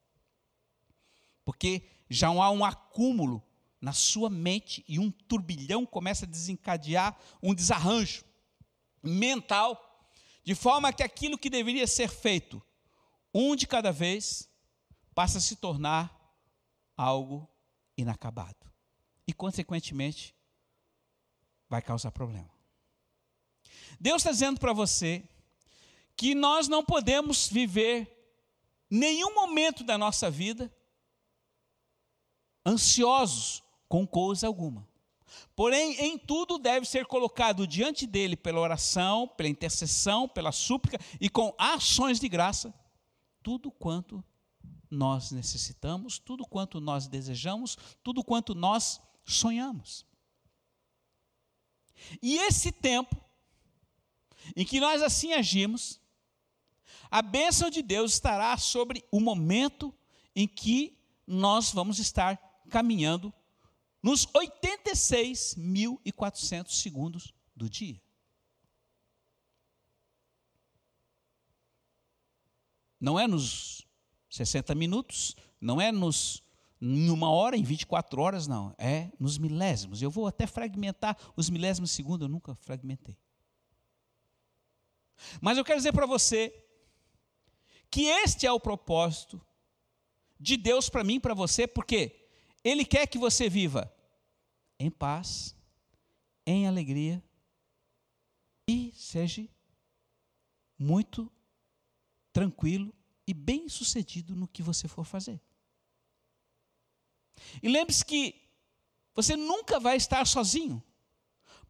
Porque 1.45 1.83
já 2.09 2.28
há 2.28 2.50
um 2.50 2.64
acúmulo 2.64 3.42
na 3.80 3.92
sua 3.92 4.30
mente 4.30 4.85
e 4.87 4.99
um 4.99 5.11
turbilhão 5.11 5.85
começa 5.85 6.25
a 6.25 6.28
desencadear 6.28 7.19
um 7.42 7.54
desarranjo 7.54 8.25
mental, 9.02 10.09
de 10.45 10.54
forma 10.54 10.92
que 10.92 11.02
aquilo 11.02 11.38
que 11.38 11.50
deveria 11.50 11.87
ser 11.87 12.09
feito 12.09 12.62
um 13.33 13.54
de 13.54 13.66
cada 13.66 13.92
vez, 13.92 14.49
passa 15.14 15.38
a 15.38 15.40
se 15.40 15.57
tornar 15.57 16.16
algo 16.97 17.49
inacabado. 17.97 18.71
E, 19.26 19.33
consequentemente, 19.33 20.35
vai 21.71 21.81
causar 21.81 22.11
problema. 22.11 22.50
Deus 23.99 24.21
está 24.21 24.33
dizendo 24.33 24.59
para 24.61 24.73
você 24.73 25.23
que 26.17 26.35
nós 26.35 26.69
não 26.69 26.85
podemos 26.85 27.49
viver 27.49 28.37
nenhum 28.91 29.35
momento 29.35 29.85
da 29.85 29.97
nossa 29.97 30.31
vida 30.31 30.71
ansiosos 32.67 33.62
com 33.89 34.07
coisa 34.07 34.47
alguma. 34.47 34.87
Porém, 35.55 35.95
em 36.00 36.19
tudo 36.19 36.59
deve 36.59 36.85
ser 36.87 37.07
colocado 37.07 37.67
diante 37.67 38.07
dele 38.07 38.37
pela 38.37 38.61
oração, 38.61 39.29
pela 39.29 39.49
intercessão, 39.49 40.29
pela 40.29 40.50
súplica 40.50 40.99
e 41.21 41.31
com 41.31 41.55
ações 41.57 42.19
de 42.19 42.29
graça 42.29 42.75
tudo 43.43 43.71
quanto 43.71 44.23
nós 44.91 45.31
necessitamos, 45.31 46.19
tudo 46.19 46.45
quanto 46.45 46.81
nós 46.81 47.07
desejamos, 47.07 47.79
tudo 48.03 48.25
quanto 48.25 48.55
nós 48.55 49.00
sonhamos. 49.25 50.05
E 52.23 52.38
esse 52.38 52.73
tempo 52.73 53.16
em 54.57 54.64
que 54.64 54.80
nós 54.80 55.02
assim 55.02 55.33
agimos, 55.33 56.00
a 57.11 57.21
bênção 57.23 57.71
de 57.71 57.83
Deus 57.83 58.12
estará 58.12 58.57
sobre 58.57 59.04
o 59.11 59.19
momento 59.21 59.92
em 60.35 60.47
que 60.47 60.97
nós 61.26 61.73
vamos 61.73 61.99
estar 61.99 62.38
caminhando 62.69 63.35
nos 64.02 64.26
86.400 64.26 66.71
segundos 66.71 67.35
do 67.54 67.69
dia. 67.69 68.00
Não 72.99 73.19
é 73.19 73.26
nos 73.26 73.87
60 74.28 74.75
minutos, 74.75 75.37
não 75.61 75.80
é 75.80 75.90
nos 75.90 76.42
em 76.81 77.11
uma 77.11 77.31
hora, 77.31 77.57
em 77.57 77.63
24 77.63 78.21
horas, 78.21 78.47
não. 78.47 78.75
É 78.79 79.11
nos 79.19 79.37
milésimos. 79.37 80.01
Eu 80.01 80.11
vou 80.11 80.27
até 80.27 80.47
fragmentar 80.47 81.17
os 81.37 81.51
milésimos 81.51 81.91
segundos, 81.91 82.23
eu 82.23 82.29
nunca 82.29 82.55
fragmentei. 82.55 83.17
Mas 85.41 85.59
eu 85.59 85.65
quero 85.65 85.79
dizer 85.79 85.93
para 85.93 86.07
você 86.07 86.65
que 87.91 88.07
este 88.07 88.47
é 88.47 88.53
o 88.53 88.61
propósito 88.61 89.41
de 90.39 90.57
Deus 90.57 90.89
para 90.89 91.05
mim 91.05 91.17
e 91.17 91.21
para 91.21 91.35
você, 91.35 91.67
porque 91.67 92.29
Ele 92.65 92.85
quer 92.85 93.07
que 93.07 93.19
você 93.19 93.49
viva 93.49 93.93
em 94.79 94.91
paz, 94.91 95.55
em 96.47 96.67
alegria 96.67 97.23
e 98.67 98.93
seja 98.95 99.47
muito 100.79 101.31
tranquilo 102.33 102.95
e 103.27 103.35
bem 103.35 103.69
sucedido 103.69 104.35
no 104.35 104.49
que 104.49 104.63
você 104.63 104.89
for 104.89 105.05
fazer. 105.05 105.41
E 107.63 107.69
lembre-se 107.69 108.05
que 108.05 108.35
você 109.15 109.37
nunca 109.37 109.79
vai 109.79 109.97
estar 109.97 110.27
sozinho, 110.27 110.83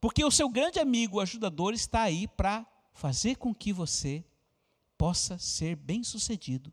porque 0.01 0.25
o 0.25 0.31
seu 0.31 0.49
grande 0.49 0.79
amigo, 0.79 1.17
o 1.17 1.21
ajudador, 1.21 1.75
está 1.75 2.03
aí 2.03 2.29
para 2.29 2.67
fazer 2.93 3.37
com 3.37 3.55
que 3.55 3.73
você 3.73 4.25
possa 4.97 5.39
ser 5.39 5.77
bem 5.77 6.05
sucedido 6.05 6.73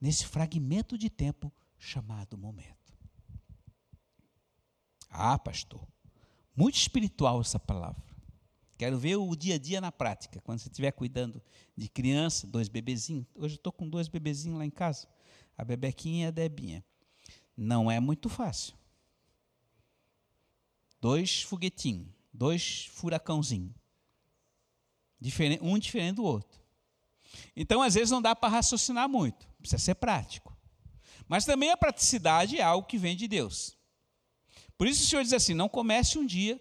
nesse 0.00 0.26
fragmento 0.26 0.98
de 0.98 1.08
tempo 1.08 1.52
chamado 1.78 2.36
momento. 2.36 2.92
Ah, 5.08 5.38
pastor, 5.38 5.86
muito 6.56 6.74
espiritual 6.74 7.40
essa 7.40 7.58
palavra. 7.58 8.02
Quero 8.76 8.98
ver 8.98 9.16
o 9.16 9.34
dia 9.36 9.54
a 9.54 9.58
dia 9.58 9.80
na 9.80 9.92
prática, 9.92 10.40
quando 10.40 10.58
você 10.58 10.68
estiver 10.68 10.90
cuidando 10.90 11.40
de 11.76 11.88
criança, 11.88 12.46
dois 12.46 12.68
bebezinhos. 12.68 13.26
Hoje 13.36 13.54
eu 13.54 13.58
estou 13.58 13.72
com 13.72 13.88
dois 13.88 14.08
bebezinhos 14.08 14.58
lá 14.58 14.66
em 14.66 14.70
casa, 14.70 15.08
a 15.56 15.64
Bebequinha 15.64 16.24
e 16.24 16.28
a 16.28 16.30
Debinha. 16.30 16.84
Não 17.56 17.90
é 17.90 18.00
muito 18.00 18.28
fácil. 18.28 18.74
Dois 21.00 21.42
foguetinhos, 21.42 22.08
dois 22.32 22.86
furacãozinhos. 22.86 23.74
um 25.60 25.78
diferente 25.78 26.16
do 26.16 26.24
outro. 26.24 26.60
Então, 27.56 27.82
às 27.82 27.94
vezes, 27.94 28.10
não 28.10 28.22
dá 28.22 28.34
para 28.34 28.48
raciocinar 28.48 29.08
muito, 29.08 29.46
precisa 29.58 29.78
ser 29.78 29.94
prático. 29.94 30.56
Mas 31.28 31.44
também 31.44 31.70
a 31.70 31.76
praticidade 31.76 32.58
é 32.58 32.62
algo 32.62 32.86
que 32.86 32.98
vem 32.98 33.16
de 33.16 33.26
Deus. 33.26 33.76
Por 34.76 34.86
isso 34.86 35.02
o 35.02 35.06
Senhor 35.06 35.22
diz 35.22 35.32
assim: 35.32 35.54
não 35.54 35.68
comece 35.68 36.18
um 36.18 36.26
dia 36.26 36.60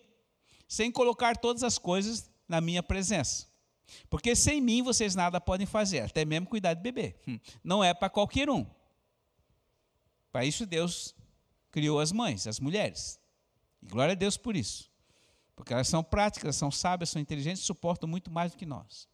sem 0.68 0.92
colocar 0.92 1.38
todas 1.38 1.64
as 1.64 1.78
coisas 1.78 2.30
na 2.48 2.62
minha 2.62 2.82
presença. 2.82 3.48
Porque 4.10 4.36
sem 4.36 4.62
mim 4.62 4.82
vocês 4.82 5.16
nada 5.16 5.40
podem 5.40 5.68
fazer, 5.68 6.00
até 6.00 6.26
mesmo 6.26 6.48
cuidar 6.48 6.74
de 6.74 6.82
bebê. 6.82 7.16
Hum, 7.28 7.40
não 7.64 7.84
é 7.84 7.94
para 7.94 8.10
qualquer 8.10 8.50
um. 8.50 8.66
Para 10.34 10.44
isso 10.46 10.66
Deus 10.66 11.16
criou 11.72 12.00
as 12.00 12.12
mães, 12.12 12.48
as 12.48 12.60
mulheres. 12.60 13.20
E 13.80 13.86
glória 13.86 14.14
a 14.14 14.16
Deus 14.16 14.36
por 14.36 14.56
isso. 14.56 14.92
Porque 15.56 15.72
elas 15.72 15.88
são 15.88 16.04
práticas, 16.04 16.56
são 16.56 16.72
sábias, 16.72 17.12
são 17.12 17.22
inteligentes, 17.22 17.62
suportam 17.62 18.10
muito 18.10 18.32
mais 18.32 18.52
do 18.52 18.58
que 18.58 18.66
nós. 18.66 19.08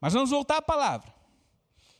Mas 0.00 0.12
vamos 0.12 0.30
voltar 0.30 0.56
à 0.56 0.62
palavra. 0.62 1.14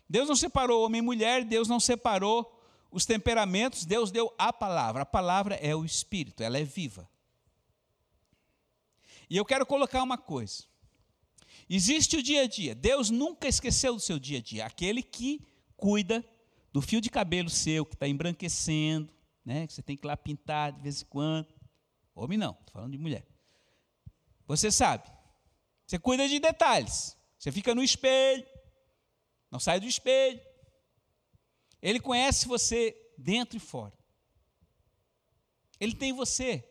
Deus 0.08 0.28
não 0.28 0.34
separou 0.34 0.84
homem 0.84 0.98
e 0.98 1.02
mulher, 1.02 1.44
Deus 1.44 1.68
não 1.68 1.78
separou 1.78 2.60
os 2.90 3.06
temperamentos, 3.06 3.84
Deus 3.84 4.10
deu 4.10 4.34
a 4.36 4.52
palavra. 4.52 5.02
A 5.02 5.06
palavra 5.06 5.54
é 5.54 5.76
o 5.76 5.84
espírito, 5.84 6.42
ela 6.42 6.58
é 6.58 6.64
viva. 6.64 7.08
E 9.30 9.36
eu 9.36 9.44
quero 9.44 9.64
colocar 9.64 10.02
uma 10.02 10.18
coisa. 10.18 10.64
Existe 11.70 12.16
o 12.16 12.22
dia 12.22 12.42
a 12.42 12.46
dia. 12.48 12.74
Deus 12.74 13.10
nunca 13.10 13.46
esqueceu 13.46 13.94
do 13.94 14.00
seu 14.00 14.18
dia 14.18 14.38
a 14.38 14.42
dia. 14.42 14.66
Aquele 14.66 15.04
que 15.04 15.40
cuida 15.76 16.24
do 16.72 16.80
fio 16.80 17.00
de 17.00 17.10
cabelo 17.10 17.50
seu 17.50 17.84
que 17.84 17.94
está 17.94 18.08
embranquecendo, 18.08 19.12
né? 19.44 19.66
Que 19.66 19.72
você 19.72 19.82
tem 19.82 19.96
que 19.96 20.06
ir 20.06 20.08
lá 20.08 20.16
pintar 20.16 20.72
de 20.72 20.80
vez 20.80 21.02
em 21.02 21.06
quando. 21.06 21.48
Homem 22.14 22.38
não, 22.38 22.52
estou 22.52 22.72
falando 22.72 22.92
de 22.92 22.98
mulher. 22.98 23.26
Você 24.46 24.70
sabe. 24.70 25.10
Você 25.86 25.98
cuida 25.98 26.28
de 26.28 26.38
detalhes. 26.38 27.16
Você 27.38 27.52
fica 27.52 27.74
no 27.74 27.82
espelho. 27.82 28.46
Não 29.50 29.60
sai 29.60 29.78
do 29.78 29.86
espelho. 29.86 30.40
Ele 31.80 32.00
conhece 32.00 32.46
você 32.46 32.96
dentro 33.18 33.56
e 33.56 33.60
fora. 33.60 33.92
Ele 35.78 35.94
tem 35.94 36.12
você 36.12 36.64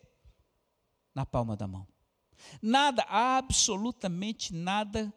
na 1.14 1.26
palma 1.26 1.56
da 1.56 1.68
mão. 1.68 1.86
Nada, 2.60 3.04
absolutamente 3.08 4.52
nada, 4.52 5.12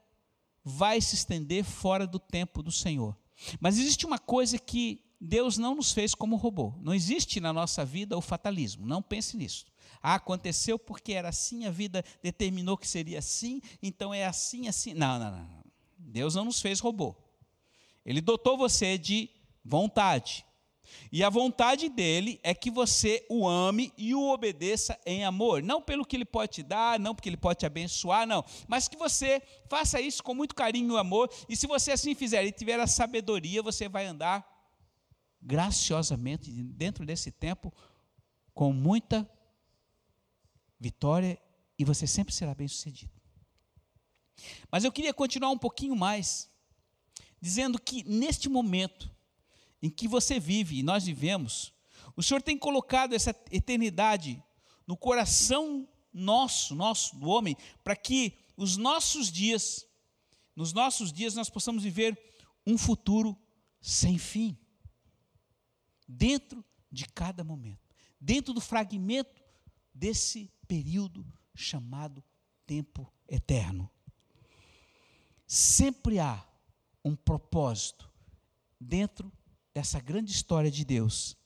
vai 0.63 0.99
se 1.01 1.15
estender 1.15 1.63
fora 1.63 2.05
do 2.05 2.19
tempo 2.19 2.61
do 2.61 2.71
Senhor. 2.71 3.17
Mas 3.59 3.77
existe 3.77 4.05
uma 4.05 4.19
coisa 4.19 4.57
que 4.57 5.01
Deus 5.19 5.57
não 5.57 5.75
nos 5.75 5.91
fez 5.91 6.13
como 6.13 6.35
robô. 6.35 6.73
Não 6.81 6.93
existe 6.93 7.39
na 7.39 7.51
nossa 7.51 7.83
vida 7.83 8.17
o 8.17 8.21
fatalismo. 8.21 8.85
Não 8.85 9.01
pense 9.01 9.35
nisso. 9.37 9.65
Ah, 10.01 10.15
aconteceu 10.15 10.77
porque 10.77 11.13
era 11.13 11.29
assim, 11.29 11.65
a 11.65 11.71
vida 11.71 12.03
determinou 12.21 12.77
que 12.77 12.87
seria 12.87 13.19
assim, 13.19 13.61
então 13.81 14.13
é 14.13 14.25
assim, 14.25 14.67
assim. 14.67 14.93
Não, 14.93 15.17
não, 15.17 15.31
não. 15.31 15.63
Deus 15.97 16.35
não 16.35 16.45
nos 16.45 16.61
fez 16.61 16.79
robô. 16.79 17.15
Ele 18.05 18.21
dotou 18.21 18.55
você 18.55 18.97
de 18.97 19.29
vontade, 19.63 20.45
E 21.11 21.23
a 21.23 21.29
vontade 21.29 21.89
dele 21.89 22.39
é 22.43 22.53
que 22.53 22.71
você 22.71 23.25
o 23.29 23.47
ame 23.47 23.93
e 23.97 24.13
o 24.13 24.29
obedeça 24.29 24.99
em 25.05 25.23
amor. 25.23 25.61
Não 25.61 25.81
pelo 25.81 26.05
que 26.05 26.15
ele 26.15 26.25
pode 26.25 26.53
te 26.53 26.63
dar, 26.63 26.99
não 26.99 27.15
porque 27.15 27.29
ele 27.29 27.37
pode 27.37 27.59
te 27.59 27.65
abençoar, 27.65 28.27
não. 28.27 28.43
Mas 28.67 28.87
que 28.87 28.97
você 28.97 29.41
faça 29.69 29.99
isso 29.99 30.23
com 30.23 30.33
muito 30.33 30.55
carinho 30.55 30.95
e 30.95 30.99
amor. 30.99 31.29
E 31.47 31.55
se 31.55 31.67
você 31.67 31.91
assim 31.91 32.15
fizer 32.15 32.43
e 32.45 32.51
tiver 32.51 32.79
a 32.79 32.87
sabedoria, 32.87 33.61
você 33.61 33.87
vai 33.87 34.05
andar 34.05 34.45
graciosamente 35.41 36.51
dentro 36.51 37.05
desse 37.05 37.31
tempo 37.31 37.73
com 38.53 38.73
muita 38.73 39.29
vitória 40.79 41.39
e 41.77 41.85
você 41.85 42.07
sempre 42.07 42.33
será 42.33 42.53
bem 42.55 42.67
sucedido. 42.67 43.13
Mas 44.71 44.83
eu 44.83 44.91
queria 44.91 45.13
continuar 45.13 45.49
um 45.49 45.57
pouquinho 45.57 45.95
mais, 45.95 46.49
dizendo 47.39 47.79
que 47.79 48.03
neste 48.03 48.49
momento, 48.49 49.14
em 49.85 49.89
que 49.91 50.07
você 50.07 50.39
vive 50.39 50.79
e 50.79 50.83
nós 50.83 51.05
vivemos, 51.05 51.71
o 52.15 52.23
Senhor 52.23 52.41
tem 52.41 52.57
colocado 52.57 53.13
essa 53.13 53.29
eternidade 53.51 54.43
no 54.87 54.97
coração 54.97 55.87
nosso, 56.11 56.73
nosso, 56.73 57.15
do 57.17 57.27
homem, 57.27 57.55
para 57.83 57.95
que 57.95 58.35
os 58.57 58.77
nossos 58.77 59.31
dias, 59.31 59.85
nos 60.55 60.73
nossos 60.73 61.13
dias 61.13 61.35
nós 61.35 61.51
possamos 61.51 61.83
viver 61.83 62.19
um 62.65 62.79
futuro 62.79 63.37
sem 63.79 64.17
fim. 64.17 64.57
Dentro 66.07 66.65
de 66.91 67.05
cada 67.05 67.43
momento, 67.43 67.87
dentro 68.19 68.55
do 68.55 68.61
fragmento 68.61 69.39
desse 69.93 70.51
período 70.67 71.23
chamado 71.53 72.23
tempo 72.65 73.13
eterno. 73.27 73.87
Sempre 75.45 76.17
há 76.17 76.43
um 77.03 77.15
propósito 77.15 78.09
dentro 78.81 79.31
dessa 79.75 79.99
grande 79.99 80.31
história 80.31 80.71
de 80.71 80.85
Deus. 80.85 81.37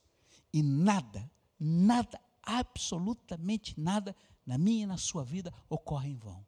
E 0.53 0.61
nada, 0.61 1.29
nada, 1.59 2.21
absolutamente 2.43 3.73
nada 3.79 4.15
na 4.45 4.55
minha 4.55 4.83
e 4.83 4.85
na 4.85 4.97
sua 4.97 5.23
vida 5.23 5.51
ocorre 5.67 6.09
em 6.09 6.15
vão. 6.15 6.45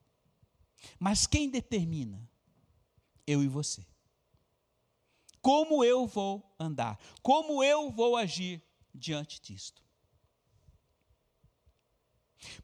Mas 1.00 1.26
quem 1.26 1.50
determina? 1.50 2.30
Eu 3.26 3.44
e 3.44 3.48
você. 3.48 3.86
Como 5.42 5.84
eu 5.84 6.06
vou 6.06 6.56
andar? 6.60 7.00
Como 7.24 7.64
eu 7.64 7.90
vou 7.90 8.16
agir 8.16 8.62
diante 8.94 9.42
disto? 9.42 9.82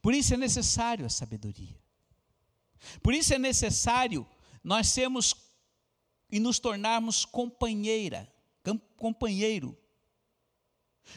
Por 0.00 0.14
isso 0.14 0.34
é 0.34 0.36
necessário 0.36 1.04
a 1.04 1.08
sabedoria. 1.08 1.76
Por 3.02 3.12
isso 3.12 3.34
é 3.34 3.38
necessário 3.38 4.24
nós 4.62 4.88
sermos 4.88 5.34
e 6.30 6.38
nos 6.38 6.60
tornarmos 6.60 7.24
companheira 7.24 8.32
companheiro 8.96 9.76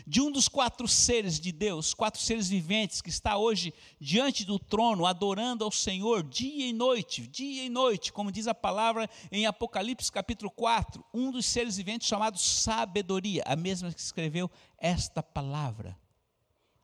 de 0.06 0.22
um 0.22 0.32
dos 0.32 0.48
quatro 0.48 0.88
seres 0.88 1.40
de 1.40 1.52
Deus, 1.52 1.94
quatro 1.94 2.20
seres 2.22 2.50
viventes 2.50 3.02
que 3.02 3.10
está 3.10 3.38
hoje 3.38 3.74
diante 4.00 4.46
do 4.46 4.58
trono, 4.58 5.06
adorando 5.06 5.64
ao 5.64 5.72
Senhor 5.72 6.24
dia 6.24 6.68
e 6.68 6.74
noite, 6.74 7.28
dia 7.28 7.66
e 7.66 7.70
noite, 7.70 8.12
como 8.14 8.32
diz 8.32 8.48
a 8.48 8.56
palavra 8.56 9.10
em 9.32 9.46
Apocalipse 9.46 10.12
capítulo 10.12 10.50
4, 10.52 11.04
um 11.14 11.32
dos 11.32 11.46
seres 11.46 11.78
viventes 11.78 12.08
chamado 12.08 12.38
sabedoria, 12.38 13.44
a 13.46 13.56
mesma 13.56 13.92
que 13.94 14.00
escreveu 14.00 14.50
esta 14.78 15.22
palavra, 15.22 15.98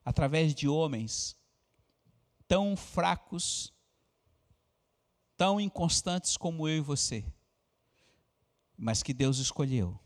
através 0.04 0.54
de 0.54 0.68
homens 0.68 1.36
tão 2.48 2.76
fracos, 2.78 3.74
tão 5.36 5.60
inconstantes 5.60 6.38
como 6.38 6.68
eu 6.68 6.78
e 6.78 6.82
você, 6.82 7.26
mas 8.78 9.04
que 9.04 9.14
Deus 9.14 9.38
escolheu 9.38 10.00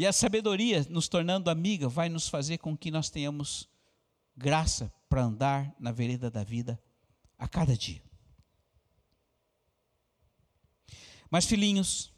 e 0.00 0.06
a 0.06 0.14
sabedoria, 0.14 0.82
nos 0.88 1.08
tornando 1.08 1.50
amiga, 1.50 1.86
vai 1.86 2.08
nos 2.08 2.26
fazer 2.26 2.56
com 2.56 2.74
que 2.74 2.90
nós 2.90 3.10
tenhamos 3.10 3.68
graça 4.34 4.90
para 5.10 5.24
andar 5.24 5.76
na 5.78 5.92
vereda 5.92 6.30
da 6.30 6.42
vida 6.42 6.82
a 7.36 7.46
cada 7.46 7.76
dia. 7.76 8.02
Mas, 11.30 11.44
filhinhos, 11.44 12.10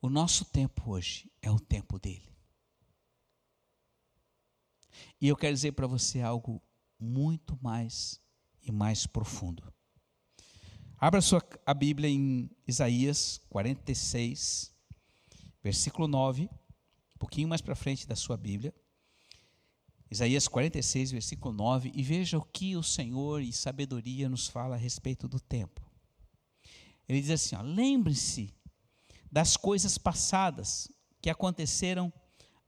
o 0.00 0.08
nosso 0.08 0.44
tempo 0.44 0.92
hoje 0.92 1.28
é 1.42 1.50
o 1.50 1.58
tempo 1.58 1.98
dele. 1.98 2.32
E 5.20 5.26
eu 5.26 5.36
quero 5.36 5.54
dizer 5.54 5.72
para 5.72 5.88
você 5.88 6.22
algo 6.22 6.62
muito 6.96 7.58
mais 7.60 8.20
e 8.62 8.70
mais 8.70 9.04
profundo. 9.04 9.74
Abra 10.96 11.20
sua, 11.20 11.42
a 11.66 11.74
Bíblia 11.74 12.08
em 12.08 12.48
Isaías 12.68 13.40
46, 13.50 14.72
versículo 15.62 16.08
9, 16.08 16.44
um 16.44 17.18
pouquinho 17.18 17.48
mais 17.48 17.60
para 17.60 17.74
frente 17.74 18.06
da 18.06 18.16
sua 18.16 18.36
Bíblia. 18.36 18.74
Isaías 20.10 20.48
46, 20.48 21.12
versículo 21.12 21.54
9, 21.54 21.92
e 21.94 22.02
veja 22.02 22.36
o 22.38 22.42
que 22.42 22.76
o 22.76 22.82
Senhor 22.82 23.40
e 23.40 23.52
sabedoria 23.52 24.28
nos 24.28 24.48
fala 24.48 24.74
a 24.74 24.78
respeito 24.78 25.28
do 25.28 25.38
tempo. 25.38 25.80
Ele 27.08 27.20
diz 27.20 27.30
assim: 27.30 27.56
lembre-se 27.62 28.52
das 29.30 29.56
coisas 29.56 29.96
passadas 29.96 30.90
que 31.22 31.30
aconteceram 31.30 32.12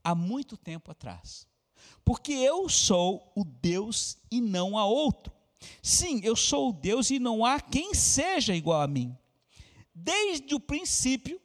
há 0.04 0.14
muito 0.14 0.56
tempo 0.56 0.90
atrás. 0.90 1.48
Porque 2.04 2.32
eu 2.32 2.68
sou 2.68 3.32
o 3.34 3.44
Deus 3.44 4.18
e 4.30 4.40
não 4.40 4.78
há 4.78 4.84
outro. 4.84 5.32
Sim, 5.82 6.20
eu 6.22 6.36
sou 6.36 6.70
o 6.70 6.72
Deus 6.72 7.10
e 7.10 7.18
não 7.18 7.44
há 7.44 7.60
quem 7.60 7.94
seja 7.94 8.54
igual 8.54 8.82
a 8.82 8.86
mim. 8.86 9.16
Desde 9.94 10.54
o 10.54 10.60
princípio 10.60 11.40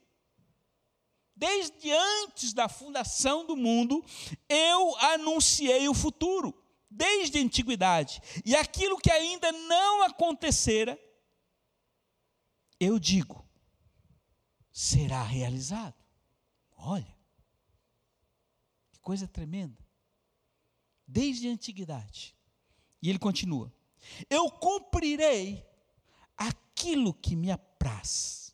desde 1.38 1.91
antes 1.91 2.52
da 2.52 2.67
fundação 2.67 3.45
do 3.45 3.56
mundo, 3.56 4.04
eu 4.50 4.97
anunciei 4.97 5.88
o 5.88 5.93
futuro, 5.93 6.54
desde 6.89 7.38
a 7.38 7.41
antiguidade. 7.41 8.19
E 8.43 8.56
aquilo 8.56 8.97
que 8.97 9.12
ainda 9.12 9.52
não 9.52 10.02
acontecera, 10.04 11.00
eu 12.80 12.97
digo, 12.97 13.47
será 14.71 15.21
realizado. 15.21 15.95
Olha, 16.76 17.15
que 18.91 19.00
coisa 19.00 19.28
tremenda. 19.28 19.86
Desde 21.08 21.47
a 21.47 21.52
antiguidade. 21.52 22.36
E 23.02 23.10
ele 23.10 23.19
continua: 23.19 23.71
Eu 24.30 24.50
cumprirei 24.50 25.65
aquilo 26.36 27.13
que 27.13 27.36
me 27.36 27.50
apraz 27.52 28.46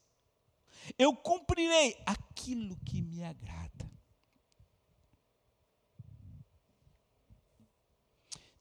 eu 0.97 1.15
cumprirei 1.15 2.01
aquilo 2.05 2.75
que 2.85 3.01
me 3.01 3.23
agrada. 3.23 3.91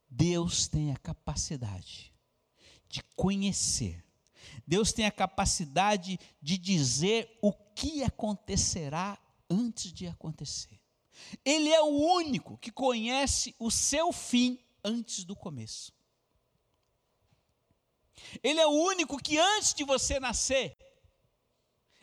Deus 0.09 0.69
tem 0.69 0.93
a 0.93 0.97
capacidade 0.97 2.13
de 2.89 3.03
conhecer, 3.17 4.05
Deus 4.67 4.93
tem 4.93 5.07
a 5.07 5.11
capacidade 5.11 6.19
de 6.41 6.59
dizer 6.59 7.39
o 7.41 7.53
que 7.53 8.03
acontecerá 8.03 9.19
antes 9.49 9.93
de 9.93 10.07
acontecer. 10.07 10.81
Ele 11.45 11.71
é 11.71 11.81
o 11.81 12.15
único 12.15 12.59
que 12.59 12.71
conhece 12.71 13.55
o 13.59 13.71
seu 13.71 14.13
fim 14.13 14.59
antes 14.85 15.25
do 15.25 15.35
começo. 15.35 15.93
Ele 18.43 18.61
é 18.61 18.67
o 18.67 18.71
único 18.71 19.19
que 19.19 19.39
antes 19.39 19.75
de 19.75 19.85
você 19.85 20.21
nascer, 20.21 20.77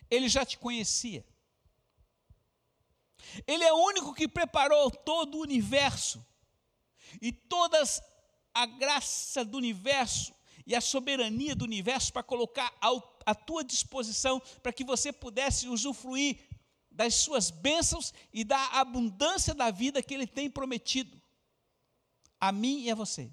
ele 0.09 0.27
já 0.27 0.45
te 0.45 0.57
conhecia. 0.57 1.25
Ele 3.45 3.63
é 3.63 3.73
o 3.73 3.85
único 3.85 4.13
que 4.13 4.27
preparou 4.27 4.89
todo 4.89 5.37
o 5.37 5.41
universo 5.41 6.25
e 7.21 7.31
toda 7.31 7.81
a 8.53 8.65
graça 8.65 9.45
do 9.45 9.57
universo 9.57 10.33
e 10.65 10.75
a 10.75 10.81
soberania 10.81 11.55
do 11.55 11.65
universo 11.65 12.11
para 12.13 12.23
colocar 12.23 12.73
à 13.25 13.35
tua 13.35 13.63
disposição 13.63 14.39
para 14.61 14.73
que 14.73 14.83
você 14.83 15.11
pudesse 15.11 15.67
usufruir 15.67 16.39
das 16.91 17.15
suas 17.15 17.49
bênçãos 17.49 18.13
e 18.33 18.43
da 18.43 18.61
abundância 18.79 19.53
da 19.53 19.71
vida 19.71 20.03
que 20.03 20.13
ele 20.13 20.27
tem 20.27 20.49
prometido 20.49 21.19
a 22.39 22.51
mim 22.51 22.81
e 22.81 22.91
a 22.91 22.95
você. 22.95 23.31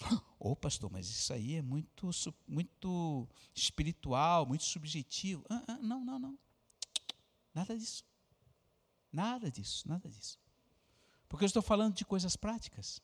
Ô 0.38 0.52
oh, 0.52 0.56
pastor, 0.56 0.90
mas 0.90 1.08
isso 1.08 1.32
aí 1.32 1.56
é 1.56 1.62
muito, 1.62 2.10
muito 2.46 3.28
espiritual, 3.54 4.46
muito 4.46 4.64
subjetivo. 4.64 5.44
Ah, 5.48 5.62
ah, 5.68 5.78
não, 5.82 6.04
não, 6.04 6.18
não. 6.18 6.38
Nada 7.54 7.76
disso. 7.76 8.04
Nada 9.12 9.50
disso, 9.50 9.88
nada 9.88 10.08
disso. 10.08 10.38
Porque 11.28 11.44
eu 11.44 11.48
estou 11.48 11.62
falando 11.62 11.94
de 11.94 12.04
coisas 12.04 12.36
práticas. 12.36 13.02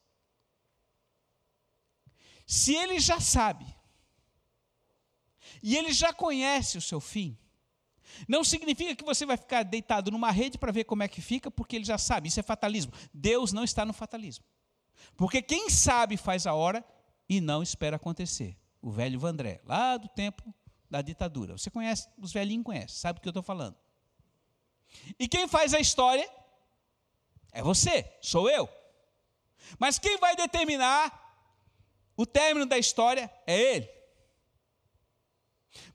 Se 2.46 2.74
ele 2.74 3.00
já 3.00 3.20
sabe, 3.20 3.66
e 5.62 5.76
ele 5.76 5.92
já 5.92 6.12
conhece 6.12 6.78
o 6.78 6.82
seu 6.82 7.00
fim, 7.00 7.36
não 8.28 8.44
significa 8.44 8.94
que 8.94 9.04
você 9.04 9.26
vai 9.26 9.36
ficar 9.36 9.62
deitado 9.64 10.10
numa 10.10 10.30
rede 10.30 10.56
para 10.56 10.72
ver 10.72 10.84
como 10.84 11.02
é 11.02 11.08
que 11.08 11.20
fica, 11.20 11.50
porque 11.50 11.76
ele 11.76 11.84
já 11.84 11.98
sabe. 11.98 12.28
Isso 12.28 12.40
é 12.40 12.42
fatalismo. 12.42 12.92
Deus 13.12 13.52
não 13.52 13.64
está 13.64 13.84
no 13.84 13.92
fatalismo. 13.92 14.44
Porque 15.16 15.42
quem 15.42 15.70
sabe 15.70 16.16
faz 16.16 16.46
a 16.46 16.54
hora 16.54 16.84
e 17.28 17.40
não 17.40 17.62
espera 17.62 17.96
acontecer. 17.96 18.56
O 18.80 18.90
velho 18.90 19.18
Vandré, 19.18 19.60
lá 19.64 19.96
do 19.96 20.08
tempo 20.08 20.54
da 20.90 21.02
ditadura. 21.02 21.56
Você 21.56 21.70
conhece, 21.70 22.08
os 22.18 22.32
velhinhos 22.32 22.64
conhecem, 22.64 22.96
sabe 22.96 23.18
o 23.18 23.22
que 23.22 23.28
eu 23.28 23.30
estou 23.30 23.42
falando. 23.42 23.76
E 25.18 25.26
quem 25.26 25.48
faz 25.48 25.74
a 25.74 25.80
história 25.80 26.28
é 27.52 27.62
você, 27.62 28.10
sou 28.20 28.48
eu. 28.48 28.68
Mas 29.78 29.98
quem 29.98 30.18
vai 30.18 30.36
determinar 30.36 31.22
o 32.16 32.24
término 32.24 32.66
da 32.66 32.78
história 32.78 33.30
é 33.46 33.58
Ele. 33.58 33.96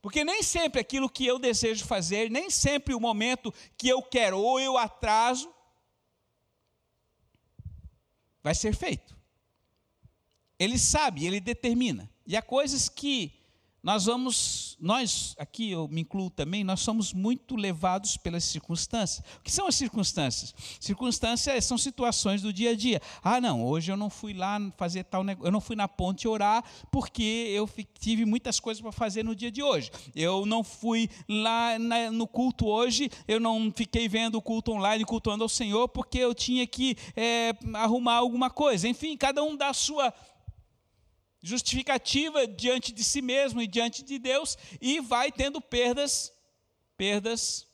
Porque 0.02 0.24
nem 0.24 0.44
sempre 0.44 0.80
aquilo 0.80 1.10
que 1.10 1.26
eu 1.26 1.40
desejo 1.40 1.86
fazer, 1.86 2.30
nem 2.30 2.50
sempre 2.50 2.94
o 2.94 3.00
momento 3.00 3.54
que 3.78 3.88
eu 3.88 4.02
quero 4.02 4.40
ou 4.40 4.60
eu 4.60 4.78
atraso, 4.78 5.52
vai 8.44 8.56
ser 8.56 8.76
feito. 8.76 9.16
Ele 10.58 10.78
sabe, 10.78 11.26
ele 11.26 11.40
determina. 11.40 12.10
E 12.26 12.38
há 12.38 12.42
coisas 12.42 12.88
que 12.88 13.41
nós 13.84 14.06
vamos, 14.06 14.78
nós 14.80 15.36
aqui 15.40 15.72
eu 15.72 15.88
me 15.88 16.02
incluo 16.02 16.30
também, 16.30 16.64
nós 16.64 16.82
somos 16.82 17.14
muito 17.14 17.56
levados 17.56 18.16
pelas 18.16 18.44
circunstâncias. 18.44 19.26
O 19.38 19.42
que 19.42 19.52
são 19.52 19.66
as 19.66 19.74
circunstâncias? 19.74 20.54
Circunstâncias 20.80 21.66
são 21.66 21.80
situações 21.80 22.44
do 22.44 22.54
dia 22.54 22.72
a 22.72 22.76
dia. 22.76 23.02
Ah, 23.24 23.42
não, 23.42 23.66
hoje 23.66 23.92
eu 23.92 23.98
não 23.98 24.10
fui 24.10 24.34
lá 24.34 24.60
fazer 24.78 25.04
tal 25.06 25.24
negócio, 25.24 25.48
eu 25.48 25.52
não 25.52 25.60
fui 25.60 25.76
na 25.76 25.88
ponte 25.88 26.28
orar 26.28 26.64
porque 26.92 27.24
eu 27.24 27.68
tive 28.00 28.24
muitas 28.24 28.60
coisas 28.60 28.82
para 28.82 28.92
fazer 28.92 29.24
no 29.24 29.36
dia 29.36 29.50
de 29.50 29.64
hoje. 29.64 29.90
Eu 30.16 30.46
não 30.46 30.64
fui 30.64 31.10
lá 31.28 31.80
na, 31.80 32.12
no 32.12 32.28
culto 32.28 32.68
hoje, 32.68 33.10
eu 33.28 33.40
não 33.40 33.74
fiquei 33.76 34.08
vendo 34.08 34.36
o 34.36 34.42
culto 34.44 34.74
online, 34.74 35.04
cultuando 35.06 35.44
ao 35.44 35.50
Senhor, 35.50 35.88
porque 35.90 36.20
eu 36.20 36.36
tinha 36.36 36.68
que 36.68 36.96
é, 37.16 37.56
arrumar 37.74 38.18
alguma 38.18 38.52
coisa. 38.52 38.88
Enfim, 38.88 39.18
cada 39.18 39.44
um 39.44 39.58
dá 39.58 39.70
a 39.70 39.74
sua 39.74 40.14
justificativa 41.42 42.46
diante 42.48 42.92
de 42.92 43.04
si 43.04 43.22
mesmo 43.22 43.62
e 43.62 43.68
diante 43.68 44.04
de 44.04 44.20
Deus 44.20 44.58
e 44.80 45.00
vai 45.00 45.32
tendo 45.32 45.60
perdas, 45.60 46.32
perdas 46.96 47.68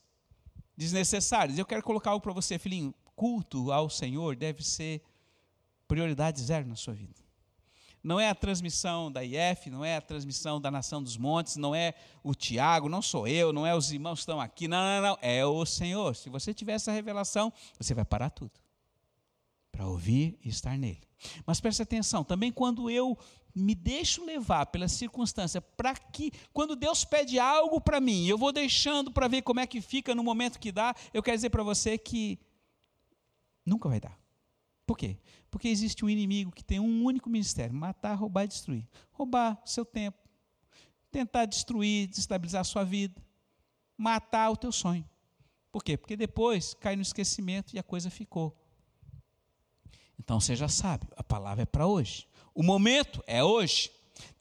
desnecessárias. 0.75 1.57
Eu 1.57 1.65
quero 1.65 1.83
colocar 1.83 2.11
algo 2.11 2.23
para 2.23 2.33
você, 2.33 2.57
filhinho. 2.57 2.93
Culto 3.15 3.71
ao 3.71 3.89
Senhor 3.89 4.35
deve 4.35 4.63
ser 4.63 5.01
prioridade 5.87 6.41
zero 6.41 6.67
na 6.67 6.75
sua 6.75 6.93
vida. 6.93 7.27
Não 8.03 8.19
é 8.19 8.29
a 8.29 8.35
transmissão 8.35 9.11
da 9.11 9.23
IF, 9.23 9.69
não 9.69 9.83
é 9.83 9.97
a 9.97 10.01
transmissão 10.01 10.61
da 10.61 10.71
Nação 10.71 11.01
dos 11.03 11.17
Montes, 11.17 11.57
não 11.57 11.75
é 11.75 11.93
o 12.23 12.33
Tiago, 12.33 12.87
não 12.87 13.01
sou 13.01 13.27
eu, 13.27 13.51
não 13.51 13.65
é 13.65 13.75
os 13.75 13.91
irmãos 13.91 14.15
que 14.15 14.19
estão 14.19 14.39
aqui, 14.39 14.67
não, 14.67 14.77
não, 14.77 15.09
não, 15.09 15.17
é 15.21 15.45
o 15.45 15.65
Senhor. 15.65 16.15
Se 16.15 16.29
você 16.29 16.53
tiver 16.53 16.73
essa 16.73 16.91
revelação, 16.91 17.51
você 17.77 17.93
vai 17.93 18.05
parar 18.05 18.29
tudo 18.29 18.51
para 19.71 19.85
ouvir 19.85 20.39
e 20.43 20.49
estar 20.49 20.77
nele. 20.77 21.01
Mas 21.45 21.59
preste 21.59 21.81
atenção, 21.81 22.23
também 22.23 22.51
quando 22.51 22.89
eu 22.89 23.17
me 23.57 23.73
deixo 23.73 24.23
levar 24.23 24.67
pela 24.67 24.87
circunstância, 24.87 25.59
para 25.61 25.95
que, 25.95 26.31
quando 26.53 26.75
Deus 26.75 27.03
pede 27.03 27.39
algo 27.39 27.81
para 27.81 27.99
mim, 27.99 28.27
eu 28.27 28.37
vou 28.37 28.51
deixando 28.51 29.11
para 29.11 29.27
ver 29.27 29.41
como 29.41 29.59
é 29.59 29.67
que 29.67 29.81
fica 29.81 30.13
no 30.13 30.23
momento 30.23 30.59
que 30.59 30.71
dá, 30.71 30.95
eu 31.13 31.23
quero 31.23 31.37
dizer 31.37 31.49
para 31.49 31.63
você 31.63 31.97
que 31.97 32.39
nunca 33.65 33.89
vai 33.89 33.99
dar. 33.99 34.17
Por 34.85 34.97
quê? 34.97 35.17
Porque 35.51 35.67
existe 35.67 36.05
um 36.05 36.09
inimigo 36.09 36.51
que 36.51 36.63
tem 36.63 36.79
um 36.79 37.03
único 37.03 37.29
ministério: 37.29 37.75
matar, 37.75 38.13
roubar 38.15 38.45
e 38.45 38.47
destruir. 38.47 38.87
Roubar 39.11 39.61
o 39.63 39.67
seu 39.67 39.83
tempo, 39.83 40.17
tentar 41.11 41.45
destruir, 41.45 42.07
desestabilizar 42.07 42.61
a 42.61 42.63
sua 42.63 42.83
vida, 42.83 43.21
matar 43.97 44.49
o 44.49 44.55
teu 44.55 44.71
sonho. 44.71 45.07
Por 45.71 45.83
quê? 45.83 45.97
Porque 45.97 46.15
depois 46.15 46.73
cai 46.73 46.95
no 46.95 47.01
esquecimento 47.01 47.75
e 47.75 47.79
a 47.79 47.83
coisa 47.83 48.09
ficou. 48.09 48.55
Então 50.19 50.39
seja 50.39 50.67
sábio, 50.67 51.09
a 51.15 51.23
palavra 51.23 51.63
é 51.63 51.65
para 51.65 51.85
hoje. 51.85 52.27
O 52.57 52.63
momento 52.63 53.23
é 53.27 53.43
hoje. 53.43 53.91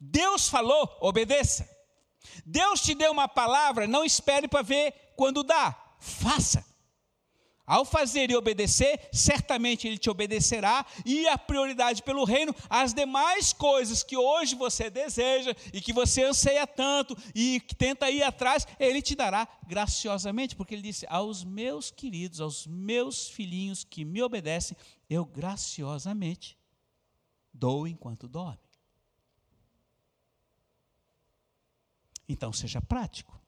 Deus 0.00 0.48
falou, 0.48 0.90
obedeça. 1.02 1.68
Deus 2.46 2.80
te 2.80 2.94
deu 2.94 3.12
uma 3.12 3.28
palavra, 3.28 3.86
não 3.86 4.02
espere 4.02 4.48
para 4.48 4.62
ver 4.62 5.12
quando 5.14 5.42
dá. 5.42 5.76
Faça. 6.00 6.64
Ao 7.66 7.84
fazer 7.84 8.30
e 8.30 8.34
obedecer, 8.36 9.06
certamente 9.12 9.86
Ele 9.86 9.98
te 9.98 10.08
obedecerá, 10.08 10.86
e 11.04 11.28
a 11.28 11.36
prioridade 11.36 12.02
pelo 12.02 12.24
reino, 12.24 12.56
as 12.70 12.94
demais 12.94 13.52
coisas 13.52 14.02
que 14.02 14.16
hoje 14.16 14.54
você 14.54 14.88
deseja 14.88 15.54
e 15.70 15.82
que 15.82 15.92
você 15.92 16.24
anseia 16.24 16.66
tanto 16.66 17.14
e 17.34 17.60
que 17.60 17.74
tenta 17.74 18.10
ir 18.10 18.22
atrás, 18.22 18.66
Ele 18.80 19.02
te 19.02 19.14
dará 19.14 19.46
graciosamente, 19.66 20.56
porque 20.56 20.74
Ele 20.74 20.82
disse: 20.82 21.04
Aos 21.10 21.44
meus 21.44 21.90
queridos, 21.90 22.40
aos 22.40 22.66
meus 22.66 23.28
filhinhos 23.28 23.84
que 23.84 24.06
me 24.06 24.22
obedecem, 24.22 24.74
eu 25.10 25.22
graciosamente 25.26 26.56
dou 27.56 27.88
enquanto 27.88 28.28
dorme. 28.28 28.60
Então 32.28 32.52
seja 32.52 32.80
prático. 32.80 33.40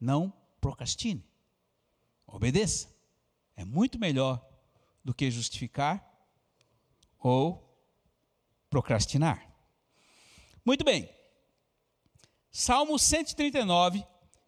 Não 0.00 0.32
procrastine. 0.60 1.24
Obedeça. 2.26 2.88
É 3.56 3.64
muito 3.64 3.98
melhor 3.98 4.44
do 5.04 5.14
que 5.14 5.30
justificar 5.30 6.04
ou 7.18 7.62
procrastinar. 8.68 9.54
Muito 10.64 10.84
bem. 10.84 11.08
Salmo 12.50 12.98
139, 12.98 14.04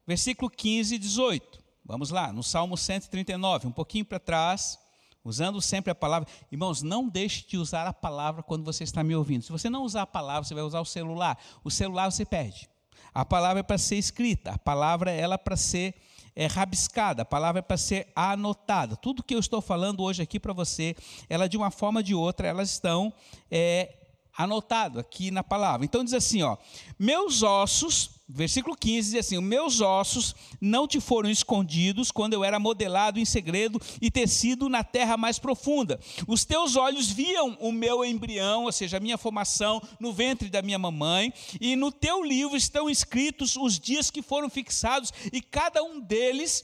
versículo 0.07 0.51
15 0.51 0.95
e 0.95 0.99
18. 0.99 1.65
Vamos 1.85 2.11
lá, 2.11 2.33
no 2.33 2.43
Salmo 2.43 2.77
139, 2.77 3.69
um 3.69 3.73
pouquinho 3.73 4.05
para 4.05 4.19
trás 4.19 4.79
usando 5.27 5.61
sempre 5.61 5.91
a 5.91 5.95
palavra. 5.95 6.29
Irmãos, 6.51 6.83
não 6.83 7.09
deixe 7.09 7.45
de 7.47 7.59
usar 7.59 7.87
a 7.87 7.93
palavra 7.93 8.43
quando 8.43 8.65
você 8.65 8.85
está 8.85 9.03
me 9.03 9.15
ouvindo. 9.15 9.43
Se 9.43 9.53
você 9.53 9.69
não 9.69 9.83
usar 9.83 10.03
a 10.03 10.07
palavra, 10.07 10.45
você 10.45 10.55
vai 10.55 10.63
usar 10.63 10.81
o 10.81 10.85
celular. 10.85 11.37
O 11.65 11.71
celular 11.71 12.11
você 12.11 12.25
perde. 12.25 12.69
A 13.13 13.25
palavra 13.25 13.61
é 13.61 13.63
para 13.63 13.79
ser 13.79 13.97
escrita, 13.97 14.53
a 14.53 14.59
palavra 14.59 15.11
é 15.11 15.19
ela 15.19 15.39
para 15.39 15.57
ser 15.57 15.95
é, 16.35 16.47
rabiscada, 16.47 17.23
a 17.23 17.25
palavra 17.25 17.61
é 17.61 17.63
para 17.63 17.79
ser 17.79 18.09
anotada. 18.15 18.95
Tudo 18.95 19.23
que 19.23 19.35
eu 19.35 19.39
estou 19.39 19.63
falando 19.63 20.03
hoje 20.03 20.23
aqui 20.23 20.39
para 20.39 20.53
você, 20.53 20.95
ela 21.29 21.49
de 21.49 21.57
uma 21.57 21.71
forma 21.71 22.01
ou 22.01 22.05
de 22.05 22.15
outra, 22.15 22.47
elas 22.47 22.71
estão 22.71 23.13
é, 23.51 24.06
anotado 24.37 25.01
aqui 25.01 25.31
na 25.31 25.43
palavra. 25.43 25.85
Então 25.85 26.05
diz 26.05 26.13
assim, 26.13 26.43
ó: 26.43 26.57
Meus 26.99 27.43
ossos, 27.43 28.11
versículo 28.29 28.77
15 28.77 29.13
diz 29.13 29.27
assim: 29.27 29.41
Meus 29.41 29.81
ossos 29.81 30.35
não 30.61 30.87
te 30.87 31.01
foram 31.01 31.31
escondidos 31.31 32.11
quando 32.11 32.35
eu 32.35 32.45
era 32.45 32.59
modelado 32.59 33.19
em 33.19 33.25
segredo 33.25 33.81
e 34.01 34.11
tecido 34.11 34.69
na 34.69 34.85
terra 34.85 35.17
mais 35.17 35.39
profunda. 35.39 35.99
Os 36.27 36.45
teus 36.45 36.77
olhos 36.77 37.11
viam 37.11 37.57
o 37.61 37.73
meu 37.73 38.05
embrião, 38.05 38.65
ou 38.65 38.73
seja, 38.73 38.99
a 38.99 39.01
minha 39.01 39.17
formação 39.17 39.81
no 39.99 40.13
ventre 40.13 40.51
da 40.51 40.61
minha 40.61 40.79
mamãe, 40.79 41.33
e 41.61 41.75
no 41.75 41.91
teu 41.91 42.23
livro 42.23 42.57
estão 42.57 42.91
escritos 42.91 43.57
os 43.57 43.79
dias 43.79 44.11
que 44.11 44.23
foram 44.23 44.51
fixados 44.51 45.13
e 45.33 45.41
cada 45.41 45.83
um 45.83 46.01
deles 46.01 46.63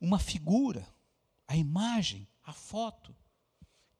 uma 0.00 0.18
figura, 0.18 0.86
a 1.48 1.56
imagem, 1.56 2.28
a 2.44 2.52
foto 2.52 3.14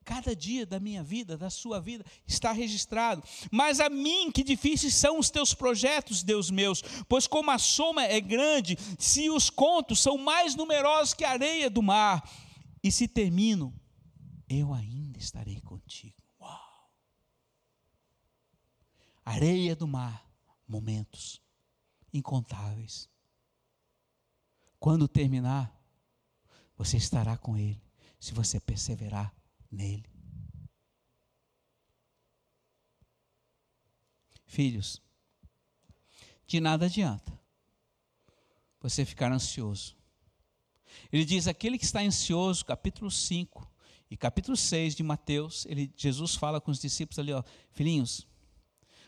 Cada 0.07 0.37
dia 0.37 0.65
da 0.65 0.79
minha 0.79 1.03
vida, 1.03 1.37
da 1.37 1.51
sua 1.51 1.81
vida, 1.81 2.05
está 2.25 2.53
registrado. 2.53 3.25
Mas 3.51 3.81
a 3.81 3.91
mim, 3.91 4.31
que 4.31 4.45
difíceis 4.45 4.95
são 4.95 5.19
os 5.19 5.31
teus 5.31 5.53
projetos, 5.53 6.23
Deus 6.23 6.49
meus, 6.49 6.81
pois 7.09 7.27
como 7.27 7.51
a 7.51 7.59
soma 7.59 8.05
é 8.05 8.21
grande, 8.21 8.79
se 9.01 9.29
os 9.29 9.51
contos 9.51 9.99
são 9.99 10.17
mais 10.17 10.55
numerosos 10.55 11.13
que 11.13 11.25
a 11.25 11.33
areia 11.33 11.69
do 11.69 11.83
mar, 11.83 12.23
e 12.85 12.93
se 12.93 13.09
termino, 13.09 13.75
eu 14.49 14.73
ainda 14.73 15.19
estarei 15.19 15.61
contigo. 15.61 16.23
Uau! 16.41 16.89
Areia 19.25 19.75
do 19.75 19.89
mar, 19.89 20.25
momentos 20.69 21.43
incontáveis. 22.13 23.11
Quando 24.79 25.09
terminar, 25.09 25.77
você 26.79 26.97
estará 26.97 27.37
com 27.37 27.57
Ele, 27.57 27.83
se 28.21 28.33
você 28.33 28.61
perseverar 28.61 29.36
nele. 29.71 30.09
Filhos, 34.45 35.03
de 36.47 36.61
nada 36.61 36.87
adianta 36.87 37.37
você 38.81 39.05
ficar 39.05 39.33
ansioso. 39.33 39.97
Ele 41.13 41.25
diz: 41.25 41.47
aquele 41.47 41.79
que 41.79 41.85
está 41.85 42.01
ansioso, 42.01 42.65
capítulo 42.65 43.11
5 43.11 43.71
e 44.11 44.17
capítulo 44.17 44.57
6 44.57 44.95
de 44.95 45.03
Mateus, 45.03 45.67
ele, 45.67 45.93
Jesus 45.97 46.37
fala 46.37 46.61
com 46.61 46.71
os 46.71 46.81
discípulos 46.81 47.19
ali: 47.19 47.33
ó, 47.33 47.43
filhinhos, 47.73 48.27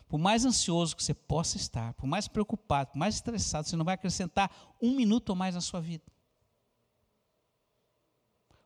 por 0.08 0.18
mais 0.18 0.44
ansioso 0.44 0.96
que 0.96 1.02
você 1.02 1.14
possa 1.14 1.56
estar, 1.56 1.94
por 1.94 2.06
mais 2.06 2.26
preocupado, 2.26 2.90
por 2.90 2.98
mais 2.98 3.16
estressado, 3.16 3.68
você 3.68 3.76
não 3.76 3.84
vai 3.84 3.94
acrescentar 3.94 4.50
um 4.80 4.94
minuto 4.94 5.30
ou 5.30 5.36
mais 5.36 5.54
na 5.54 5.60
sua 5.60 5.80
vida. 5.80 6.04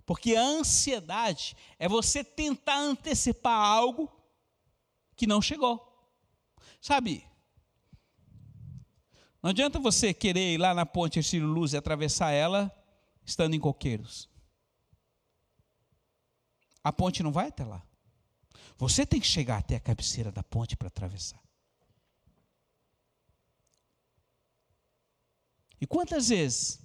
Porque 0.04 0.34
a 0.34 0.42
ansiedade 0.42 1.56
é 1.78 1.88
você 1.88 2.24
tentar 2.24 2.78
antecipar 2.78 3.54
algo 3.54 4.10
que 5.16 5.26
não 5.26 5.40
chegou. 5.40 5.88
Sabe? 6.80 7.26
Não 9.42 9.50
adianta 9.50 9.78
você 9.78 10.12
querer 10.12 10.54
ir 10.54 10.58
lá 10.58 10.74
na 10.74 10.86
ponte 10.86 11.18
Estilo 11.18 11.46
Luz 11.46 11.72
e 11.72 11.76
atravessar 11.76 12.30
ela 12.30 12.70
estando 13.24 13.54
em 13.54 13.60
coqueiros. 13.60 14.28
A 16.82 16.92
ponte 16.92 17.22
não 17.22 17.32
vai 17.32 17.48
até 17.48 17.64
lá. 17.64 17.82
Você 18.76 19.06
tem 19.06 19.20
que 19.20 19.26
chegar 19.26 19.58
até 19.58 19.76
a 19.76 19.80
cabeceira 19.80 20.32
da 20.32 20.42
ponte 20.42 20.76
para 20.76 20.88
atravessar. 20.88 21.40
E 25.80 25.86
quantas 25.86 26.28
vezes 26.28 26.80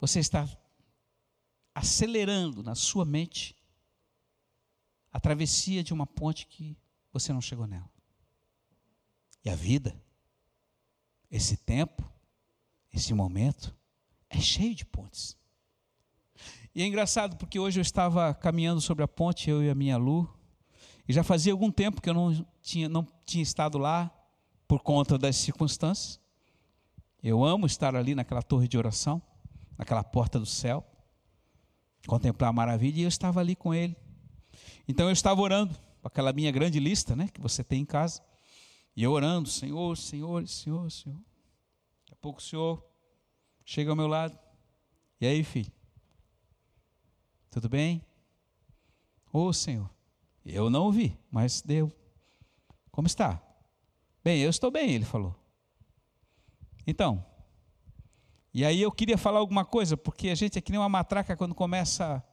você 0.00 0.18
está 0.20 0.48
acelerando 1.74 2.62
na 2.62 2.74
sua 2.74 3.04
mente 3.04 3.56
a 5.12 5.18
travessia 5.18 5.82
de 5.82 5.92
uma 5.92 6.06
ponte 6.06 6.46
que 6.46 6.76
você 7.12 7.32
não 7.32 7.40
chegou 7.40 7.66
nela. 7.66 7.90
E 9.44 9.50
a 9.50 9.54
vida, 9.54 10.00
esse 11.30 11.56
tempo, 11.56 12.02
esse 12.92 13.12
momento, 13.12 13.76
é 14.30 14.40
cheio 14.40 14.74
de 14.74 14.84
pontes. 14.84 15.36
E 16.74 16.82
é 16.82 16.86
engraçado 16.86 17.36
porque 17.36 17.58
hoje 17.58 17.78
eu 17.78 17.82
estava 17.82 18.34
caminhando 18.34 18.80
sobre 18.80 19.04
a 19.04 19.08
ponte, 19.08 19.50
eu 19.50 19.62
e 19.62 19.70
a 19.70 19.74
minha 19.74 19.96
Lu, 19.96 20.28
e 21.06 21.12
já 21.12 21.22
fazia 21.22 21.52
algum 21.52 21.70
tempo 21.70 22.00
que 22.00 22.08
eu 22.08 22.14
não 22.14 22.46
tinha, 22.62 22.88
não 22.88 23.06
tinha 23.26 23.42
estado 23.42 23.78
lá 23.78 24.10
por 24.66 24.82
conta 24.82 25.18
das 25.18 25.36
circunstâncias. 25.36 26.18
Eu 27.22 27.44
amo 27.44 27.66
estar 27.66 27.94
ali 27.94 28.14
naquela 28.14 28.42
torre 28.42 28.66
de 28.66 28.76
oração, 28.76 29.22
naquela 29.78 30.02
porta 30.02 30.38
do 30.38 30.46
céu, 30.46 30.84
contemplar 32.06 32.50
a 32.50 32.52
maravilha, 32.52 33.00
e 33.00 33.02
eu 33.02 33.08
estava 33.08 33.40
ali 33.40 33.56
com 33.56 33.74
ele. 33.74 33.96
Então 34.86 35.06
eu 35.06 35.12
estava 35.12 35.40
orando, 35.40 35.74
aquela 36.02 36.32
minha 36.32 36.50
grande 36.50 36.78
lista, 36.78 37.16
né, 37.16 37.28
que 37.32 37.40
você 37.40 37.64
tem 37.64 37.82
em 37.82 37.86
casa, 37.86 38.22
e 38.96 39.02
eu 39.02 39.12
orando, 39.12 39.48
Senhor, 39.48 39.96
Senhor, 39.96 40.46
Senhor, 40.46 40.90
Senhor. 40.90 41.18
Daqui 42.00 42.12
a 42.12 42.16
pouco 42.16 42.40
o 42.40 42.42
Senhor 42.42 42.84
chega 43.64 43.90
ao 43.90 43.96
meu 43.96 44.06
lado. 44.06 44.38
E 45.20 45.26
aí, 45.26 45.42
filho? 45.42 45.72
Tudo 47.50 47.68
bem? 47.68 48.04
Ô, 49.32 49.46
oh, 49.46 49.52
Senhor. 49.52 49.90
Eu 50.44 50.68
não 50.70 50.84
ouvi, 50.84 51.18
mas 51.30 51.62
deu. 51.62 51.90
Como 52.90 53.06
está? 53.06 53.42
Bem, 54.22 54.40
eu 54.40 54.50
estou 54.50 54.70
bem, 54.70 54.90
ele 54.90 55.04
falou. 55.04 55.34
Então, 56.86 57.24
e 58.54 58.64
aí 58.64 58.80
eu 58.80 58.92
queria 58.92 59.18
falar 59.18 59.40
alguma 59.40 59.64
coisa, 59.64 59.96
porque 59.96 60.28
a 60.28 60.34
gente 60.36 60.56
é 60.56 60.62
que 60.62 60.70
nem 60.70 60.80
uma 60.80 60.88
matraca 60.88 61.36
quando 61.36 61.56
começa 61.56 62.24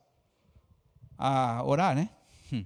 a 1.17 1.63
orar, 1.63 1.95
né? 1.95 2.11
Hum. 2.53 2.63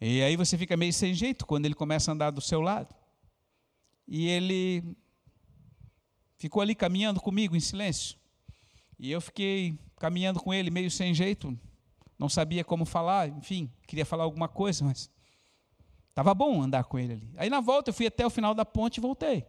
E 0.00 0.20
aí 0.20 0.36
você 0.36 0.58
fica 0.58 0.76
meio 0.76 0.92
sem 0.92 1.14
jeito 1.14 1.46
quando 1.46 1.66
ele 1.66 1.74
começa 1.74 2.10
a 2.10 2.14
andar 2.14 2.32
do 2.32 2.40
seu 2.40 2.60
lado. 2.60 2.92
E 4.08 4.26
ele 4.26 4.82
ficou 6.36 6.60
ali 6.60 6.74
caminhando 6.74 7.20
comigo 7.20 7.54
em 7.54 7.60
silêncio. 7.60 8.18
E 8.98 9.12
eu 9.12 9.20
fiquei 9.20 9.78
caminhando 9.96 10.40
com 10.40 10.52
ele 10.52 10.72
meio 10.72 10.90
sem 10.90 11.14
jeito, 11.14 11.56
não 12.18 12.28
sabia 12.28 12.64
como 12.64 12.84
falar, 12.84 13.28
enfim, 13.28 13.70
queria 13.86 14.04
falar 14.04 14.24
alguma 14.24 14.48
coisa, 14.48 14.84
mas 14.84 15.08
estava 16.08 16.34
bom 16.34 16.60
andar 16.60 16.84
com 16.84 16.98
ele 16.98 17.12
ali. 17.12 17.30
Aí 17.36 17.48
na 17.48 17.60
volta 17.60 17.90
eu 17.90 17.94
fui 17.94 18.06
até 18.06 18.26
o 18.26 18.30
final 18.30 18.52
da 18.52 18.64
ponte 18.64 18.98
e 18.98 19.00
voltei. 19.00 19.46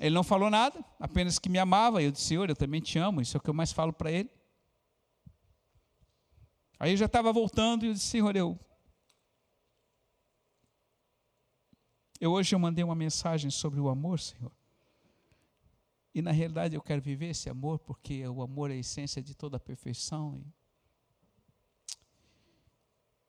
Ele 0.00 0.14
não 0.14 0.24
falou 0.24 0.50
nada, 0.50 0.84
apenas 0.98 1.38
que 1.38 1.48
me 1.48 1.58
amava. 1.58 2.02
E 2.02 2.06
eu 2.06 2.12
disse, 2.12 2.26
Senhor, 2.26 2.48
eu 2.48 2.56
também 2.56 2.80
te 2.80 2.98
amo, 2.98 3.20
isso 3.20 3.36
é 3.36 3.38
o 3.38 3.42
que 3.42 3.50
eu 3.50 3.54
mais 3.54 3.72
falo 3.72 3.92
para 3.92 4.10
ele. 4.10 4.30
Aí 6.78 6.92
eu 6.92 6.96
já 6.96 7.06
estava 7.06 7.32
voltando 7.32 7.84
e 7.84 7.88
eu 7.88 7.92
disse, 7.92 8.06
Senhor, 8.06 8.34
eu. 8.34 8.58
Eu 12.20 12.32
hoje 12.32 12.54
eu 12.54 12.58
mandei 12.58 12.84
uma 12.84 12.94
mensagem 12.94 13.50
sobre 13.50 13.80
o 13.80 13.88
amor, 13.88 14.18
Senhor. 14.18 14.52
E 16.14 16.20
na 16.20 16.30
realidade 16.30 16.74
eu 16.74 16.82
quero 16.82 17.00
viver 17.00 17.30
esse 17.30 17.48
amor 17.48 17.78
porque 17.78 18.26
o 18.28 18.42
amor 18.42 18.70
é 18.70 18.74
a 18.74 18.78
essência 18.78 19.22
de 19.22 19.34
toda 19.34 19.56
a 19.56 19.60
perfeição. 19.60 20.44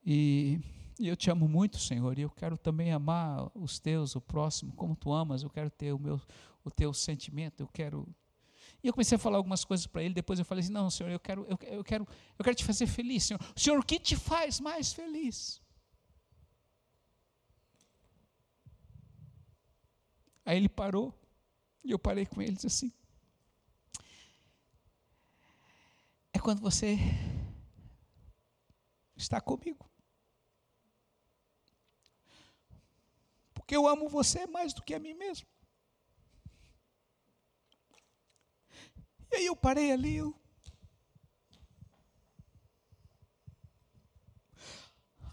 E, 0.05 0.59
e, 0.99 1.07
eu 1.07 1.15
te 1.15 1.31
amo 1.31 1.47
muito, 1.47 1.79
Senhor, 1.79 2.19
e 2.19 2.23
eu 2.23 2.29
quero 2.29 2.57
também 2.57 2.91
amar 2.91 3.49
os 3.55 3.79
teus, 3.79 4.15
o 4.15 4.21
próximo, 4.21 4.73
como 4.73 4.95
tu 4.95 5.13
amas. 5.13 5.43
Eu 5.43 5.49
quero 5.49 5.69
ter 5.69 5.93
o 5.93 5.99
meu, 5.99 6.19
o 6.63 6.71
teu 6.71 6.93
sentimento. 6.93 7.61
Eu 7.61 7.67
quero. 7.67 8.07
E 8.83 8.87
eu 8.87 8.93
comecei 8.93 9.15
a 9.15 9.19
falar 9.19 9.37
algumas 9.37 9.63
coisas 9.63 9.85
para 9.87 10.03
ele. 10.03 10.13
Depois 10.13 10.39
eu 10.39 10.45
falei 10.45 10.63
assim: 10.63 10.71
Não, 10.71 10.89
Senhor, 10.89 11.09
eu 11.09 11.19
quero, 11.19 11.45
eu, 11.49 11.57
eu 11.67 11.83
quero, 11.83 12.07
eu 12.37 12.43
quero 12.43 12.55
te 12.55 12.63
fazer 12.63 12.87
feliz, 12.87 13.23
Senhor. 13.23 13.39
Senhor, 13.55 13.79
o 13.79 13.85
que 13.85 13.99
te 13.99 14.15
faz 14.15 14.59
mais 14.59 14.93
feliz? 14.93 15.61
Aí 20.45 20.57
ele 20.57 20.69
parou 20.69 21.13
e 21.83 21.91
eu 21.91 21.99
parei 21.99 22.25
com 22.25 22.41
eles 22.41 22.65
assim. 22.65 22.91
É 26.33 26.39
quando 26.39 26.59
você 26.59 26.97
está 29.15 29.39
comigo. 29.39 29.89
Porque 33.53 33.75
eu 33.75 33.87
amo 33.87 34.09
você 34.09 34.45
mais 34.45 34.73
do 34.73 34.81
que 34.81 34.93
a 34.93 34.99
mim 34.99 35.13
mesmo. 35.13 35.47
E 39.33 39.35
aí 39.35 39.45
eu 39.47 39.55
parei 39.55 39.91
ali, 39.91 40.17
eu 40.17 40.39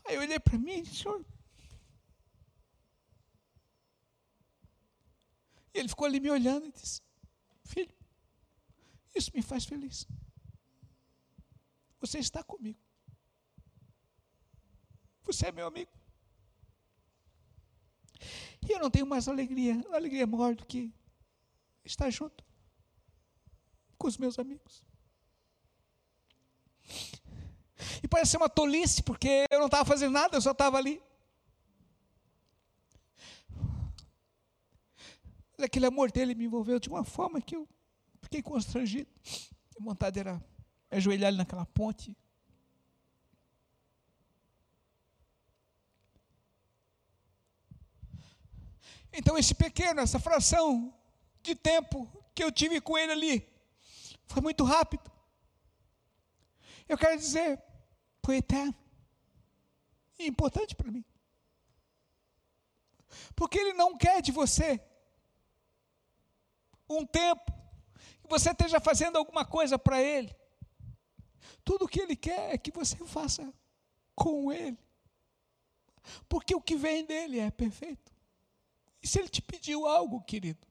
Aí 0.07 0.15
eu 0.15 0.23
olhei 0.23 0.41
para 0.41 0.59
mim, 0.59 0.83
senhor, 0.87 1.23
E 5.75 5.79
ele 5.79 5.89
ficou 5.89 6.07
ali 6.07 6.19
me 6.19 6.31
olhando 6.31 6.67
e 6.67 6.73
disse: 6.73 7.03
Filho, 7.63 7.95
isso 9.15 9.31
me 9.35 9.43
faz 9.43 9.67
feliz. 9.67 10.07
Você 12.01 12.19
está 12.19 12.43
comigo. 12.43 12.81
Você 15.25 15.47
é 15.47 15.53
meu 15.53 15.67
amigo. 15.67 15.93
E 18.67 18.73
eu 18.73 18.81
não 18.81 18.91
tenho 18.91 19.07
mais 19.07 19.29
alegria, 19.29 19.75
alegria 19.93 20.27
maior 20.27 20.57
do 20.57 20.67
que 20.67 20.93
estar 21.85 22.11
junto 22.11 22.50
com 24.01 24.09
os 24.09 24.17
meus 24.17 24.39
amigos. 24.39 24.83
E 28.03 28.09
parece 28.09 28.31
ser 28.31 28.39
uma 28.39 28.49
tolice, 28.49 29.03
porque 29.03 29.45
eu 29.51 29.59
não 29.59 29.67
estava 29.67 29.85
fazendo 29.85 30.13
nada, 30.13 30.37
eu 30.37 30.41
só 30.41 30.53
estava 30.53 30.79
ali. 30.79 31.03
Mas 35.53 35.67
aquele 35.67 35.85
amor 35.85 36.11
dele 36.11 36.35
me 36.35 36.47
envolveu 36.47 36.81
de 36.81 36.89
uma 36.89 37.05
forma 37.05 37.43
que 37.43 37.55
eu 37.55 37.69
fiquei 38.23 38.43
constrangido. 38.43 39.11
A 39.79 39.85
vontade 39.85 40.19
era 40.19 40.43
ajoelhar 40.91 41.29
ali 41.29 41.37
naquela 41.37 41.67
ponte. 41.67 42.17
Então, 49.13 49.37
esse 49.37 49.55
pequeno, 49.55 50.01
essa 50.01 50.19
fração 50.19 50.95
de 51.43 51.55
tempo 51.55 52.09
que 52.35 52.43
eu 52.43 52.51
tive 52.51 52.81
com 52.81 52.97
ele 52.97 53.13
ali, 53.13 53.50
foi 54.31 54.41
muito 54.41 54.63
rápido. 54.63 55.11
Eu 56.89 56.97
quero 56.97 57.19
dizer, 57.19 57.61
foi 58.25 58.37
eterno. 58.37 58.75
E 60.19 60.27
importante 60.27 60.75
para 60.75 60.91
mim. 60.91 61.05
Porque 63.35 63.59
ele 63.59 63.73
não 63.73 63.97
quer 63.97 64.23
de 64.23 64.31
você 64.31 64.81
um 66.89 67.05
tempo, 67.05 67.53
que 68.23 68.29
você 68.29 68.51
esteja 68.51 68.81
fazendo 68.81 69.17
alguma 69.17 69.45
coisa 69.45 69.79
para 69.79 70.01
Ele. 70.01 70.35
Tudo 71.65 71.85
o 71.85 71.89
que 71.89 72.01
Ele 72.01 72.17
quer 72.17 72.55
é 72.55 72.59
que 72.59 72.71
você 72.73 72.97
faça 73.07 73.53
com 74.15 74.53
Ele. 74.53 74.79
Porque 76.29 76.55
o 76.55 76.61
que 76.61 76.77
vem 76.77 77.05
dele 77.05 77.39
é 77.39 77.51
perfeito. 77.51 78.13
E 79.03 79.07
se 79.07 79.19
Ele 79.19 79.29
te 79.29 79.41
pediu 79.41 79.87
algo, 79.87 80.21
querido, 80.23 80.67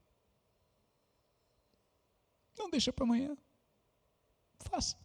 não 2.58 2.70
deixa 2.70 2.92
para 2.92 3.06
amanhã. 3.06 3.38
Faça. 4.60 4.98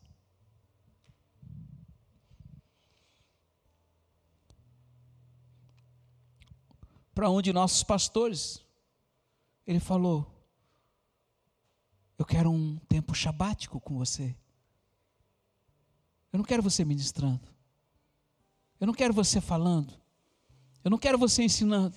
Para 7.15 7.31
um 7.31 7.41
de 7.41 7.53
nossos 7.53 7.83
pastores, 7.83 8.65
ele 9.67 9.81
falou: 9.81 10.35
eu 12.19 12.25
quero 12.25 12.51
um 12.51 12.77
tempo 12.89 13.15
sabático 13.15 13.81
com 13.81 13.99
você. 13.99 14.37
Eu 16.33 16.39
não 16.39 16.45
quero 16.45 16.63
você 16.63 16.85
ministrando. 16.85 17.47
Eu 18.81 18.87
não 18.87 18.95
quero 18.95 19.13
você 19.13 19.41
falando. 19.41 19.93
Eu 20.83 20.91
não 20.91 20.99
quero 20.99 21.19
você 21.19 21.43
ensinando. 21.43 21.97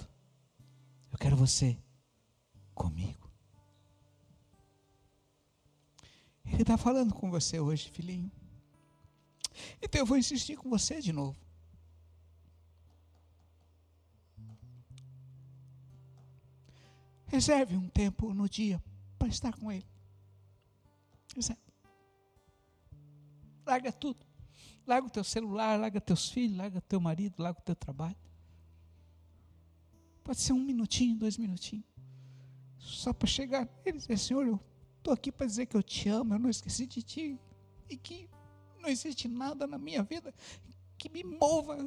Eu 1.11 1.17
quero 1.17 1.35
você 1.35 1.77
comigo. 2.73 3.26
Ele 6.47 6.61
está 6.61 6.77
falando 6.77 7.13
com 7.13 7.29
você 7.29 7.59
hoje, 7.59 7.89
filhinho. 7.91 8.31
Então 9.81 9.99
eu 9.99 10.05
vou 10.05 10.17
insistir 10.17 10.55
com 10.55 10.69
você 10.69 11.01
de 11.01 11.11
novo. 11.11 11.37
Reserve 17.27 17.75
um 17.75 17.89
tempo 17.89 18.33
no 18.33 18.47
dia 18.47 18.81
para 19.17 19.27
estar 19.27 19.53
com 19.53 19.71
Ele 19.71 19.85
quiser. 21.37 21.57
Larga 23.65 23.91
tudo. 23.91 24.25
Larga 24.85 25.07
o 25.07 25.09
teu 25.09 25.23
celular, 25.23 25.79
larga 25.79 26.01
teus 26.01 26.29
filhos, 26.29 26.57
larga 26.57 26.81
teu 26.81 26.99
marido, 26.99 27.35
larga 27.41 27.59
o 27.59 27.63
teu 27.63 27.75
trabalho. 27.75 28.15
Pode 30.23 30.39
ser 30.39 30.53
um 30.53 30.59
minutinho, 30.59 31.15
dois 31.15 31.37
minutinhos. 31.37 31.85
Só 32.79 33.13
para 33.13 33.27
chegar 33.27 33.65
nele 33.85 33.97
e 33.97 34.01
dizer, 34.01 34.17
Senhor, 34.17 34.47
eu 34.47 34.59
estou 35.07 35.13
aqui 35.13 35.31
para 35.31 35.45
dizer 35.45 35.65
que 35.67 35.77
eu 35.77 35.81
te 35.81 36.09
amo, 36.09 36.33
eu 36.33 36.39
não 36.39 36.49
esqueci 36.49 36.85
de 36.85 37.01
ti. 37.01 37.39
E 37.89 37.95
que 37.95 38.29
não 38.79 38.89
existe 38.89 39.27
nada 39.27 39.65
na 39.65 39.77
minha 39.77 40.03
vida 40.03 40.33
que 40.97 41.07
me 41.07 41.23
mova. 41.23 41.77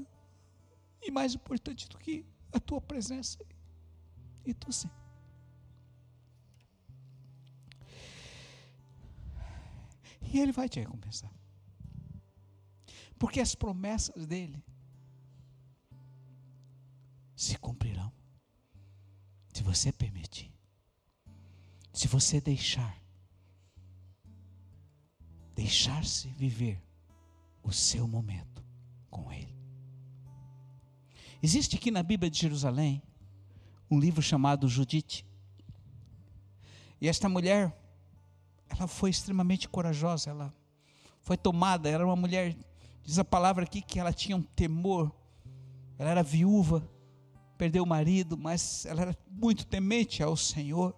E 1.03 1.11
mais 1.11 1.35
importante 1.35 1.87
do 1.89 1.99
que 1.99 2.25
a 2.51 2.59
tua 2.59 2.81
presença. 2.81 3.39
E 4.45 4.55
tu 4.55 4.73
sim. 4.73 4.91
E 10.33 10.39
Ele 10.39 10.53
vai 10.53 10.69
te 10.69 10.81
recompensar. 10.81 11.31
Porque 13.19 13.41
as 13.41 13.55
promessas 13.55 14.27
dele 14.27 14.65
se 17.37 17.59
cumprirão. 17.59 18.11
Se 19.53 19.63
você 19.63 19.93
permitir. 19.93 20.51
Se 21.93 22.09
você 22.09 22.41
deixar. 22.41 22.99
Deixar-se 25.55 26.29
viver 26.29 26.83
o 27.63 27.73
seu 27.73 28.07
momento 28.07 28.65
com 29.11 29.33
Ele. 29.33 29.55
Existe 31.43 31.77
aqui 31.77 31.91
na 31.91 32.03
Bíblia 32.03 32.31
de 32.31 32.39
Jerusalém 32.39 33.03
um 33.91 33.99
livro 33.99 34.23
chamado 34.23 34.69
Judite. 34.69 35.27
E 37.01 37.09
esta 37.09 37.29
mulher, 37.29 37.75
ela 38.69 38.87
foi 38.87 39.11
extremamente 39.11 39.69
corajosa, 39.69 40.31
ela 40.31 40.55
foi 41.23 41.37
tomada, 41.37 41.89
era 41.89 42.05
uma 42.05 42.17
mulher, 42.17 42.57
diz 43.03 43.19
a 43.19 43.25
palavra 43.25 43.65
aqui 43.65 43.81
que 43.81 43.99
ela 43.99 44.13
tinha 44.13 44.37
um 44.37 44.43
temor, 44.43 45.11
ela 45.99 46.11
era 46.11 46.23
viúva, 46.23 46.89
perdeu 47.57 47.83
o 47.83 47.87
marido, 47.87 48.37
mas 48.37 48.87
ela 48.87 49.03
era 49.03 49.19
muito 49.31 49.67
temente 49.67 50.23
ao 50.23 50.37
Senhor. 50.37 50.95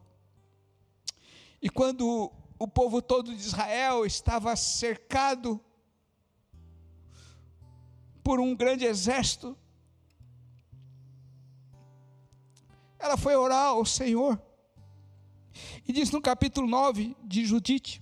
E 1.60 1.70
quando 1.70 2.32
o 2.62 2.68
povo 2.68 3.02
todo 3.02 3.34
de 3.34 3.40
Israel 3.40 4.06
estava 4.06 4.54
cercado 4.54 5.60
por 8.22 8.38
um 8.38 8.54
grande 8.54 8.84
exército, 8.84 9.58
ela 13.00 13.16
foi 13.16 13.34
orar 13.34 13.70
ao 13.70 13.84
Senhor. 13.84 14.40
E 15.88 15.92
diz 15.92 16.12
no 16.12 16.22
capítulo 16.22 16.68
9 16.68 17.16
de 17.24 17.44
Judite, 17.44 18.00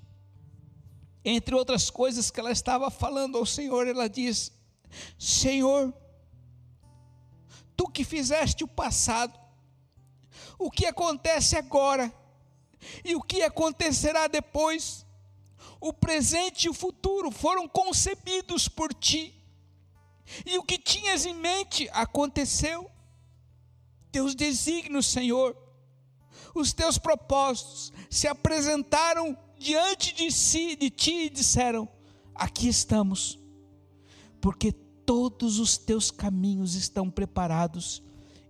entre 1.24 1.54
outras 1.54 1.88
coisas 1.88 2.30
que 2.30 2.38
ela 2.38 2.52
estava 2.52 2.90
falando 2.90 3.38
ao 3.38 3.46
Senhor, 3.46 3.86
ela 3.88 4.10
diz: 4.10 4.52
Senhor, 5.18 5.94
tu 7.74 7.88
que 7.88 8.04
fizeste 8.04 8.62
o 8.62 8.68
passado, 8.68 9.40
o 10.58 10.70
que 10.70 10.84
acontece 10.84 11.56
agora 11.56 12.19
e 13.04 13.14
o 13.14 13.22
que 13.22 13.42
acontecerá 13.42 14.26
depois, 14.26 15.06
o 15.80 15.92
presente 15.92 16.64
e 16.64 16.68
o 16.68 16.74
futuro 16.74 17.30
foram 17.30 17.68
concebidos 17.68 18.68
por 18.68 18.92
ti, 18.92 19.34
e 20.46 20.58
o 20.58 20.62
que 20.62 20.78
tinhas 20.78 21.26
em 21.26 21.34
mente 21.34 21.88
aconteceu. 21.92 22.90
Teus 24.12 24.34
desígnios, 24.34 25.06
Senhor, 25.06 25.56
os 26.54 26.72
teus 26.72 26.98
propósitos 26.98 27.92
se 28.08 28.26
apresentaram 28.26 29.36
diante 29.58 30.14
de 30.14 30.30
si, 30.30 30.76
de 30.76 30.90
ti 30.90 31.26
e 31.26 31.30
disseram: 31.30 31.88
Aqui 32.34 32.68
estamos, 32.68 33.38
porque 34.40 34.72
todos 34.72 35.58
os 35.58 35.76
teus 35.76 36.10
caminhos 36.10 36.74
estão 36.74 37.10
preparados 37.10 38.02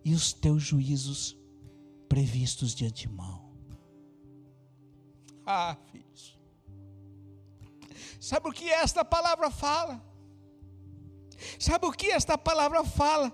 e 0.05 0.15
os 0.15 0.33
teus 0.33 0.63
juízos 0.63 1.37
previstos 2.09 2.75
de 2.75 2.87
antemão. 2.87 3.40
Ah, 5.53 5.77
filhos, 5.91 6.39
sabe 8.21 8.49
o 8.49 8.53
que 8.53 8.71
esta 8.71 9.05
palavra 9.05 9.51
fala? 9.51 10.01
Sabe 11.59 11.87
o 11.87 11.93
que 11.93 12.11
esta 12.13 12.37
palavra 12.39 12.85
fala? 12.85 13.33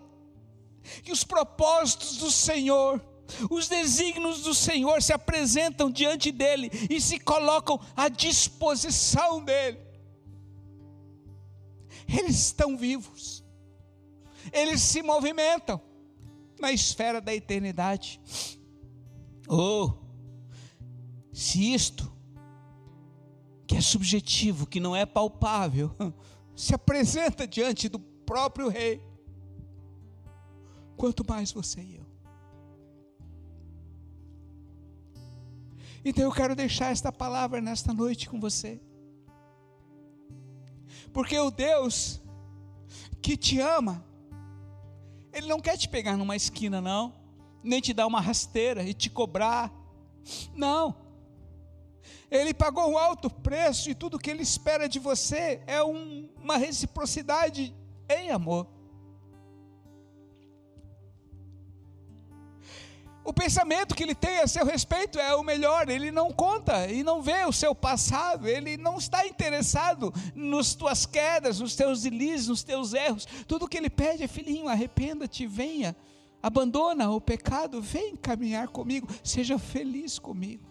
que 1.03 1.13
os 1.13 1.25
propósitos 1.25 2.17
do 2.19 2.31
Senhor, 2.31 3.01
os 3.51 3.69
desígnios 3.69 4.43
do 4.43 4.55
Senhor 4.55 5.03
se 5.03 5.13
apresentam 5.13 5.91
diante 5.91 6.31
dele 6.31 6.71
e 6.89 7.01
se 7.01 7.19
colocam 7.19 7.81
à 7.97 8.09
disposição 8.09 9.43
dele. 9.43 9.81
Eles 12.09 12.37
estão 12.37 12.77
vivos, 12.77 13.45
eles 14.53 14.81
se 14.81 15.03
movimentam 15.03 15.81
na 16.61 16.71
esfera 16.71 17.21
da 17.21 17.35
eternidade. 17.35 18.21
Oh, 19.49 20.06
se 21.37 21.75
isto, 21.75 22.11
que 23.67 23.77
é 23.77 23.81
subjetivo, 23.83 24.67
que 24.67 24.81
não 24.81 24.97
é 24.97 25.05
palpável, 25.05 25.95
se 26.57 26.75
apresenta 26.75 27.47
diante 27.47 27.91
do 27.91 27.99
próprio 27.99 28.71
Rei, 28.71 29.03
quanto 30.97 31.29
mais 31.29 31.53
você 31.53 31.83
e 31.83 31.97
eu. 31.97 32.07
Então 36.03 36.25
eu 36.25 36.33
quero 36.33 36.57
deixar 36.57 36.91
esta 36.91 37.13
palavra 37.13 37.61
nesta 37.61 37.93
noite 37.93 38.31
com 38.31 38.41
você. 38.41 38.81
Porque 41.13 41.39
o 41.39 41.51
Deus 41.51 42.19
que 43.21 43.37
te 43.37 43.61
ama, 43.61 44.03
Ele 45.35 45.49
não 45.49 45.61
quer 45.61 45.77
te 45.77 45.87
pegar 45.87 46.17
numa 46.17 46.35
esquina, 46.35 46.81
não, 46.81 47.13
nem 47.63 47.83
te 47.83 47.93
dar 47.93 48.07
uma 48.07 48.23
rasteira 48.23 48.83
e 48.85 48.95
te 48.95 49.11
cobrar. 49.11 49.71
Não. 50.55 51.06
Ele 52.31 52.53
pagou 52.53 52.91
um 52.91 52.99
alto 52.99 53.31
preço 53.31 53.89
e 53.91 53.95
tudo 53.95 54.19
que 54.19 54.31
Ele 54.31 54.43
espera 54.43 54.89
de 54.89 54.99
você 54.99 55.61
é 55.67 55.83
um, 55.83 56.29
uma 56.43 56.57
reciprocidade 56.57 57.75
em 58.09 58.31
amor. 58.31 58.67
o 63.27 63.33
pensamento 63.33 63.95
que 63.95 64.05
ele 64.05 64.15
tem 64.15 64.39
a 64.39 64.47
seu 64.47 64.65
respeito 64.65 65.19
é 65.19 65.35
o 65.35 65.43
melhor, 65.43 65.89
ele 65.89 66.13
não 66.13 66.31
conta 66.33 66.87
e 66.87 67.03
não 67.03 67.21
vê 67.21 67.45
o 67.45 67.53
seu 67.53 67.75
passado, 67.75 68.47
ele 68.47 68.77
não 68.77 68.99
está 68.99 69.27
interessado 69.27 70.15
nas 70.33 70.75
tuas 70.75 71.05
quedas, 71.05 71.59
nos 71.59 71.75
teus 71.75 72.03
deslizes, 72.03 72.47
nos 72.47 72.63
teus 72.63 72.95
erros. 72.95 73.27
Tudo 73.49 73.67
que 73.69 73.77
ele 73.77 73.91
pede 73.91 74.23
é: 74.23 74.29
filhinho, 74.29 74.69
arrependa-te, 74.69 75.45
venha, 75.45 75.97
abandona 76.41 77.11
o 77.11 77.21
pecado, 77.21 77.83
vem 77.83 78.15
caminhar 78.15 78.69
comigo, 78.69 79.09
seja 79.25 79.59
feliz 79.59 80.21
comigo. 80.21 80.65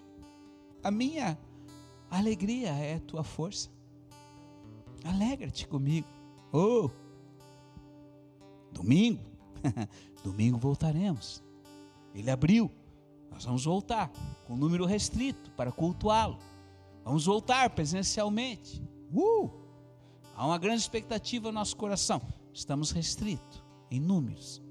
A 0.85 0.91
minha 0.91 1.35
alegria 2.11 2.69
é 2.69 2.95
a 2.95 2.99
tua 2.99 3.23
força. 3.23 3.71
Alegra-te 5.03 5.67
comigo. 5.67 6.07
Oh, 6.53 6.89
domingo, 8.71 9.23
domingo 10.23 10.57
voltaremos 10.57 11.43
ele 12.15 12.31
abriu. 12.31 12.71
Nós 13.29 13.43
vamos 13.43 13.65
voltar 13.65 14.09
com 14.47 14.55
número 14.55 14.85
restrito 14.85 15.51
para 15.51 15.71
cultuá-lo. 15.71 16.39
Vamos 17.03 17.25
voltar 17.25 17.69
presencialmente. 17.71 18.81
Uh! 19.13 19.49
Há 20.35 20.45
uma 20.45 20.57
grande 20.57 20.81
expectativa 20.81 21.49
no 21.49 21.55
nosso 21.55 21.75
coração. 21.75 22.21
Estamos 22.53 22.91
restritos 22.91 23.61
em 23.91 23.99
números. 23.99 24.61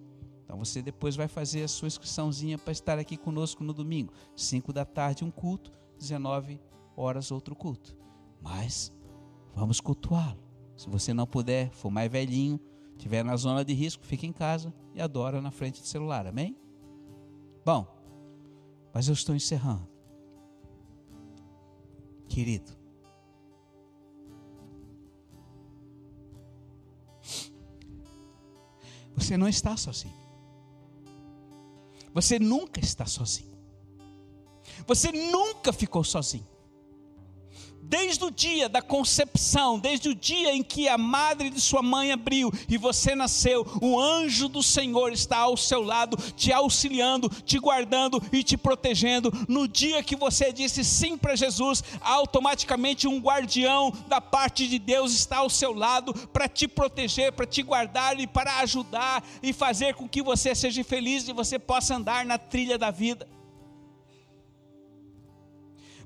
Então 0.43 0.59
você 0.59 0.81
depois 0.81 1.17
vai 1.17 1.29
fazer 1.29 1.65
a 1.65 1.69
sua 1.69 1.89
inscriçãozinha 1.89 2.57
para 2.57 2.73
estar 2.73 2.99
aqui 2.99 3.17
conosco 3.17 3.63
no 3.63 3.75
domingo. 3.75 4.13
5 4.35 4.73
da 4.73 4.85
tarde 4.85 5.25
um 5.25 5.31
culto, 5.31 5.71
19 5.99 6.61
horas 6.97 7.31
outro 7.31 7.55
culto. 7.55 7.97
Mas 8.41 8.93
vamos 9.55 9.81
cultuá-lo. 9.81 10.43
Se 10.77 10.89
você 10.89 11.15
não 11.15 11.27
puder, 11.27 11.71
for 11.71 11.91
mais 11.91 12.11
velhinho, 12.11 12.61
estiver 12.93 13.25
na 13.25 13.37
zona 13.37 13.65
de 13.65 13.73
risco, 13.73 14.05
fique 14.05 14.27
em 14.27 14.33
casa 14.33 14.75
e 14.95 15.01
adora 15.01 15.41
na 15.41 15.51
frente 15.51 15.81
do 15.81 15.87
celular. 15.87 16.27
Amém? 16.27 16.57
Bom, 17.65 17.87
mas 18.93 19.09
eu 19.09 19.15
estou 19.15 19.35
encerrando. 19.35 19.89
Querido, 22.29 22.73
você 29.15 29.37
não 29.37 29.49
está 29.49 29.77
sozinho. 29.77 30.15
Você 32.13 32.39
nunca 32.39 32.81
está 32.81 33.07
sozinho. 33.07 33.54
Você 34.87 35.13
nunca 35.13 35.73
ficou 35.73 36.05
sozinho 36.05 36.55
desde 37.87 38.25
o 38.25 38.31
dia 38.31 38.69
da 38.69 38.81
concepção, 38.81 39.79
desde 39.79 40.09
o 40.09 40.15
dia 40.15 40.55
em 40.55 40.63
que 40.63 40.89
a 40.89 40.97
madre 40.97 41.51
de 41.51 41.61
sua 41.61 41.83
mãe 41.83 42.11
abriu 42.11 42.51
e 42.69 42.79
você 42.79 43.15
nasceu, 43.15 43.67
o 43.81 44.01
anjo 44.01 44.49
do 44.49 44.63
Senhor 44.63 45.13
está 45.13 45.39
ao 45.39 45.57
seu 45.57 45.83
lado, 45.83 46.17
te 46.35 46.53
auxiliando, 46.53 47.29
te 47.29 47.59
guardando 47.59 48.23
e 48.33 48.43
te 48.43 48.57
protegendo. 48.57 49.33
No 49.49 49.69
dia 49.69 50.03
que 50.03 50.17
você 50.17 50.53
disse 50.53 50.83
sim 50.83 51.17
para 51.17 51.37
Jesus, 51.37 51.85
automaticamente 52.01 53.07
um 53.07 53.21
guardião 53.21 53.93
da 54.09 54.21
parte 54.21 54.67
de 54.67 54.79
Deus 54.79 55.13
está 55.13 55.39
ao 55.39 55.51
seu 55.51 55.73
lado 55.73 56.15
para 56.29 56.49
te 56.49 56.67
proteger, 56.67 57.33
para 57.33 57.47
te 57.47 57.63
guardar 57.63 58.19
e 58.19 58.27
para 58.27 58.61
ajudar 58.61 59.23
e 59.43 59.53
fazer 59.53 59.95
com 59.95 60.09
que 60.09 60.23
você 60.23 60.55
seja 60.55 60.83
feliz 60.83 61.29
e 61.29 61.33
você 61.33 61.59
possa 61.59 61.97
andar 61.97 62.25
na 62.25 62.39
trilha 62.39 62.79
da 62.79 62.91
vida. 62.91 63.34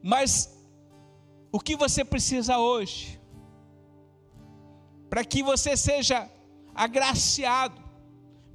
Mas 0.02 0.56
o 1.50 1.58
que 1.58 1.76
você 1.76 2.04
precisa 2.04 2.58
hoje, 2.58 3.20
para 5.08 5.24
que 5.24 5.42
você 5.42 5.76
seja 5.76 6.30
agraciado 6.74 7.82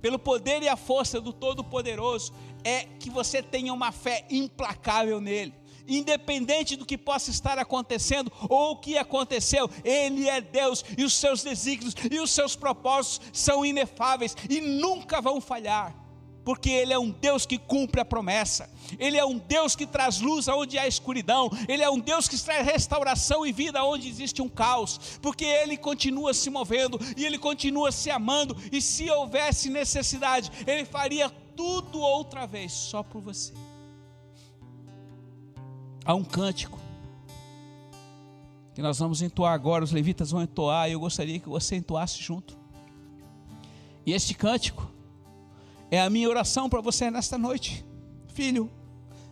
pelo 0.01 0.19
poder 0.19 0.61
e 0.61 0.69
a 0.69 0.75
força 0.75 1.19
do 1.19 1.33
Todo-Poderoso, 1.33 2.33
é 2.63 2.83
que 2.99 3.09
você 3.09 3.41
tenha 3.41 3.73
uma 3.73 3.91
fé 3.91 4.25
implacável 4.29 5.19
nele. 5.19 5.53
Independente 5.85 6.77
do 6.77 6.85
que 6.85 6.97
possa 6.97 7.29
estar 7.29 7.59
acontecendo 7.59 8.31
ou 8.47 8.71
o 8.71 8.77
que 8.77 8.97
aconteceu, 8.97 9.69
Ele 9.83 10.29
é 10.29 10.39
Deus 10.39 10.83
e 10.97 11.03
os 11.03 11.13
seus 11.13 11.43
desígnios 11.43 11.93
e 12.09 12.19
os 12.19 12.31
seus 12.31 12.55
propósitos 12.55 13.27
são 13.33 13.65
inefáveis 13.65 14.35
e 14.49 14.61
nunca 14.61 15.19
vão 15.19 15.41
falhar 15.41 16.02
porque 16.43 16.69
Ele 16.69 16.93
é 16.93 16.99
um 16.99 17.09
Deus 17.09 17.45
que 17.45 17.57
cumpre 17.57 18.01
a 18.01 18.05
promessa, 18.05 18.69
Ele 18.99 19.17
é 19.17 19.25
um 19.25 19.37
Deus 19.37 19.75
que 19.75 19.85
traz 19.85 20.19
luz 20.19 20.47
aonde 20.47 20.77
há 20.77 20.87
escuridão, 20.87 21.49
Ele 21.67 21.83
é 21.83 21.89
um 21.89 21.99
Deus 21.99 22.27
que 22.27 22.41
traz 22.41 22.65
restauração 22.65 23.45
e 23.45 23.51
vida 23.51 23.83
onde 23.83 24.07
existe 24.07 24.41
um 24.41 24.49
caos, 24.49 25.19
porque 25.21 25.45
Ele 25.45 25.77
continua 25.77 26.33
se 26.33 26.49
movendo 26.49 26.99
e 27.17 27.25
Ele 27.25 27.37
continua 27.37 27.91
se 27.91 28.09
amando, 28.09 28.55
e 28.71 28.81
se 28.81 29.09
houvesse 29.09 29.69
necessidade, 29.69 30.51
Ele 30.67 30.85
faria 30.85 31.29
tudo 31.55 31.99
outra 31.99 32.45
vez, 32.45 32.71
só 32.71 33.03
por 33.03 33.21
você. 33.21 33.53
Há 36.05 36.13
um 36.13 36.23
cântico 36.23 36.83
que 38.73 38.81
nós 38.81 38.97
vamos 38.97 39.21
entoar 39.21 39.53
agora, 39.53 39.83
os 39.83 39.91
levitas 39.91 40.31
vão 40.31 40.41
entoar, 40.41 40.89
e 40.89 40.93
eu 40.93 40.99
gostaria 40.99 41.39
que 41.39 41.47
você 41.47 41.75
entoasse 41.75 42.21
junto. 42.21 42.57
E 44.05 44.11
este 44.11 44.33
cântico, 44.33 44.91
é 45.93 46.01
a 46.01 46.09
minha 46.09 46.27
oração 46.27 46.67
para 46.67 46.81
você 46.81 47.11
nesta 47.11 47.37
noite. 47.37 47.85
Filho, 48.29 48.67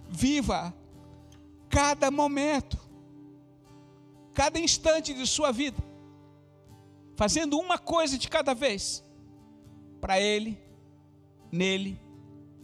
viva 0.08 0.72
cada 1.68 2.12
momento, 2.12 2.78
cada 4.32 4.60
instante 4.60 5.12
de 5.12 5.26
sua 5.26 5.52
vida, 5.52 5.84
fazendo 7.16 7.58
uma 7.58 7.80
coisa 7.80 8.16
de 8.16 8.30
cada 8.30 8.54
vez, 8.54 9.04
para 10.00 10.22
Ele, 10.22 10.56
nele 11.52 12.00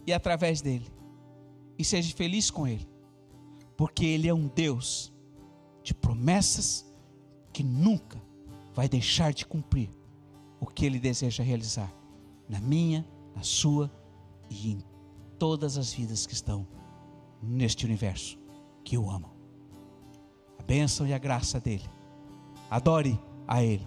e 0.06 0.12
através 0.12 0.60
dele. 0.60 0.86
E 1.76 1.84
seja 1.84 2.14
feliz 2.14 2.52
com 2.52 2.68
Ele, 2.68 2.88
porque 3.76 4.06
Ele 4.06 4.28
é 4.28 4.34
um 4.34 4.46
Deus 4.46 5.12
de 5.82 5.92
promessas 5.92 6.86
que 7.52 7.64
nunca 7.64 8.22
vai 8.72 8.88
deixar 8.88 9.32
de 9.32 9.44
cumprir 9.44 9.90
o 10.60 10.66
que 10.66 10.86
Ele 10.86 11.00
deseja 11.00 11.42
realizar 11.42 11.92
na 12.48 12.60
minha 12.60 13.04
na 13.38 13.44
sua 13.44 13.88
e 14.50 14.72
em 14.72 14.78
todas 15.38 15.78
as 15.78 15.92
vidas 15.92 16.26
que 16.26 16.34
estão 16.34 16.66
neste 17.40 17.86
universo 17.86 18.36
que 18.84 18.98
o 18.98 19.08
amam. 19.08 19.30
A 20.58 20.62
bênção 20.64 21.06
e 21.06 21.12
a 21.12 21.18
graça 21.18 21.60
dele. 21.60 21.88
Adore 22.68 23.16
a 23.46 23.62
Ele. 23.62 23.86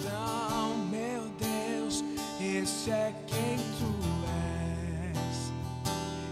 esse 2.81 2.89
é 2.89 3.13
quem 3.27 3.57
tu 3.77 3.93
és. 5.13 5.51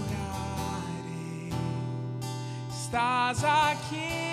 Estás 2.71 3.43
aqui 3.43 4.24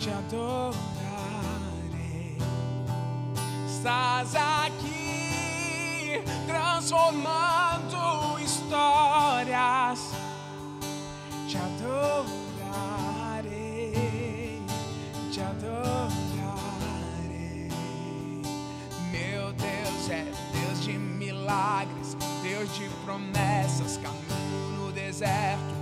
te 0.00 0.10
adorarei. 0.10 0.76
Estás 3.68 4.34
aqui 4.34 6.22
transformando 6.46 8.40
histórias 8.42 10.20
te 11.50 11.58
adorarei, 11.58 12.22
te 15.32 15.40
adorarei. 15.40 16.08
Meu 19.10 19.52
Deus 19.54 20.10
é 20.10 20.24
Deus 20.52 20.80
de 20.84 20.92
milagres, 20.92 22.16
Deus 22.40 22.72
de 22.76 22.88
promessas, 23.04 23.96
caminho 23.96 24.78
no 24.78 24.92
deserto, 24.92 25.74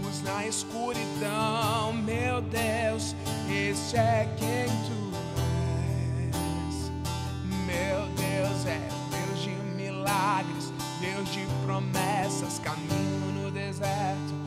luz 0.00 0.22
na 0.22 0.46
escuridão. 0.46 1.92
Meu 1.92 2.40
Deus, 2.40 3.16
este 3.52 3.96
é 3.96 4.28
quem 4.36 4.66
tu 4.86 5.10
és. 6.28 6.90
Meu 7.66 8.06
Deus 8.16 8.66
é 8.66 8.80
Deus 9.10 9.42
de 9.42 9.50
milagres, 9.76 10.72
Deus 11.00 11.28
de 11.30 11.46
promessas, 11.64 12.58
caminho 12.60 13.32
no 13.42 13.50
deserto 13.50 14.40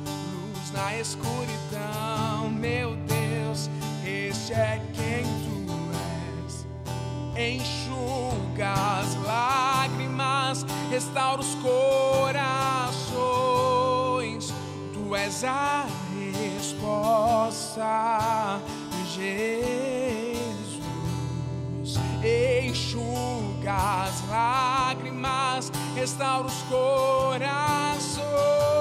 na 0.73 0.95
escuridão, 0.95 2.49
meu 2.49 2.95
Deus, 2.95 3.69
este 4.03 4.53
é 4.53 4.81
quem 4.93 5.23
tu 5.23 5.67
és. 6.35 6.65
Enxuga 7.37 8.73
as 8.73 9.15
lágrimas, 9.23 10.65
restaura 10.89 11.41
os 11.41 11.53
corações. 11.55 12.93
Tu 14.93 15.15
és 15.15 15.43
a 15.43 15.85
resposta, 16.33 17.83
Jesus, 19.23 20.83
enxuga 22.67 24.03
as 24.03 24.27
lágrimas, 24.27 25.71
restaura 25.95 26.47
os 26.47 26.61
corações. 26.63 28.72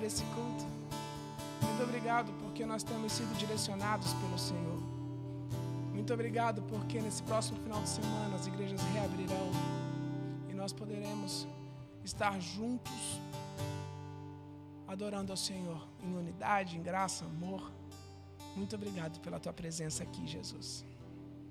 Por 0.00 0.06
esse 0.06 0.24
culto. 0.24 0.64
Muito 1.62 1.82
obrigado 1.82 2.32
porque 2.40 2.64
nós 2.64 2.82
temos 2.82 3.12
sido 3.12 3.36
direcionados 3.36 4.14
pelo 4.14 4.38
Senhor. 4.38 4.80
Muito 5.92 6.14
obrigado 6.14 6.62
porque 6.62 7.02
nesse 7.02 7.22
próximo 7.22 7.60
final 7.60 7.82
de 7.82 7.88
semana 7.90 8.34
as 8.34 8.46
igrejas 8.46 8.80
reabrirão 8.94 9.50
e 10.48 10.54
nós 10.54 10.72
poderemos 10.72 11.46
estar 12.02 12.40
juntos 12.40 13.20
adorando 14.88 15.32
ao 15.32 15.36
Senhor 15.36 15.86
em 16.02 16.16
unidade, 16.16 16.78
em 16.78 16.82
graça, 16.82 17.26
amor. 17.26 17.70
Muito 18.56 18.74
obrigado 18.74 19.20
pela 19.20 19.38
tua 19.38 19.52
presença 19.52 20.02
aqui, 20.02 20.26
Jesus. 20.26 20.82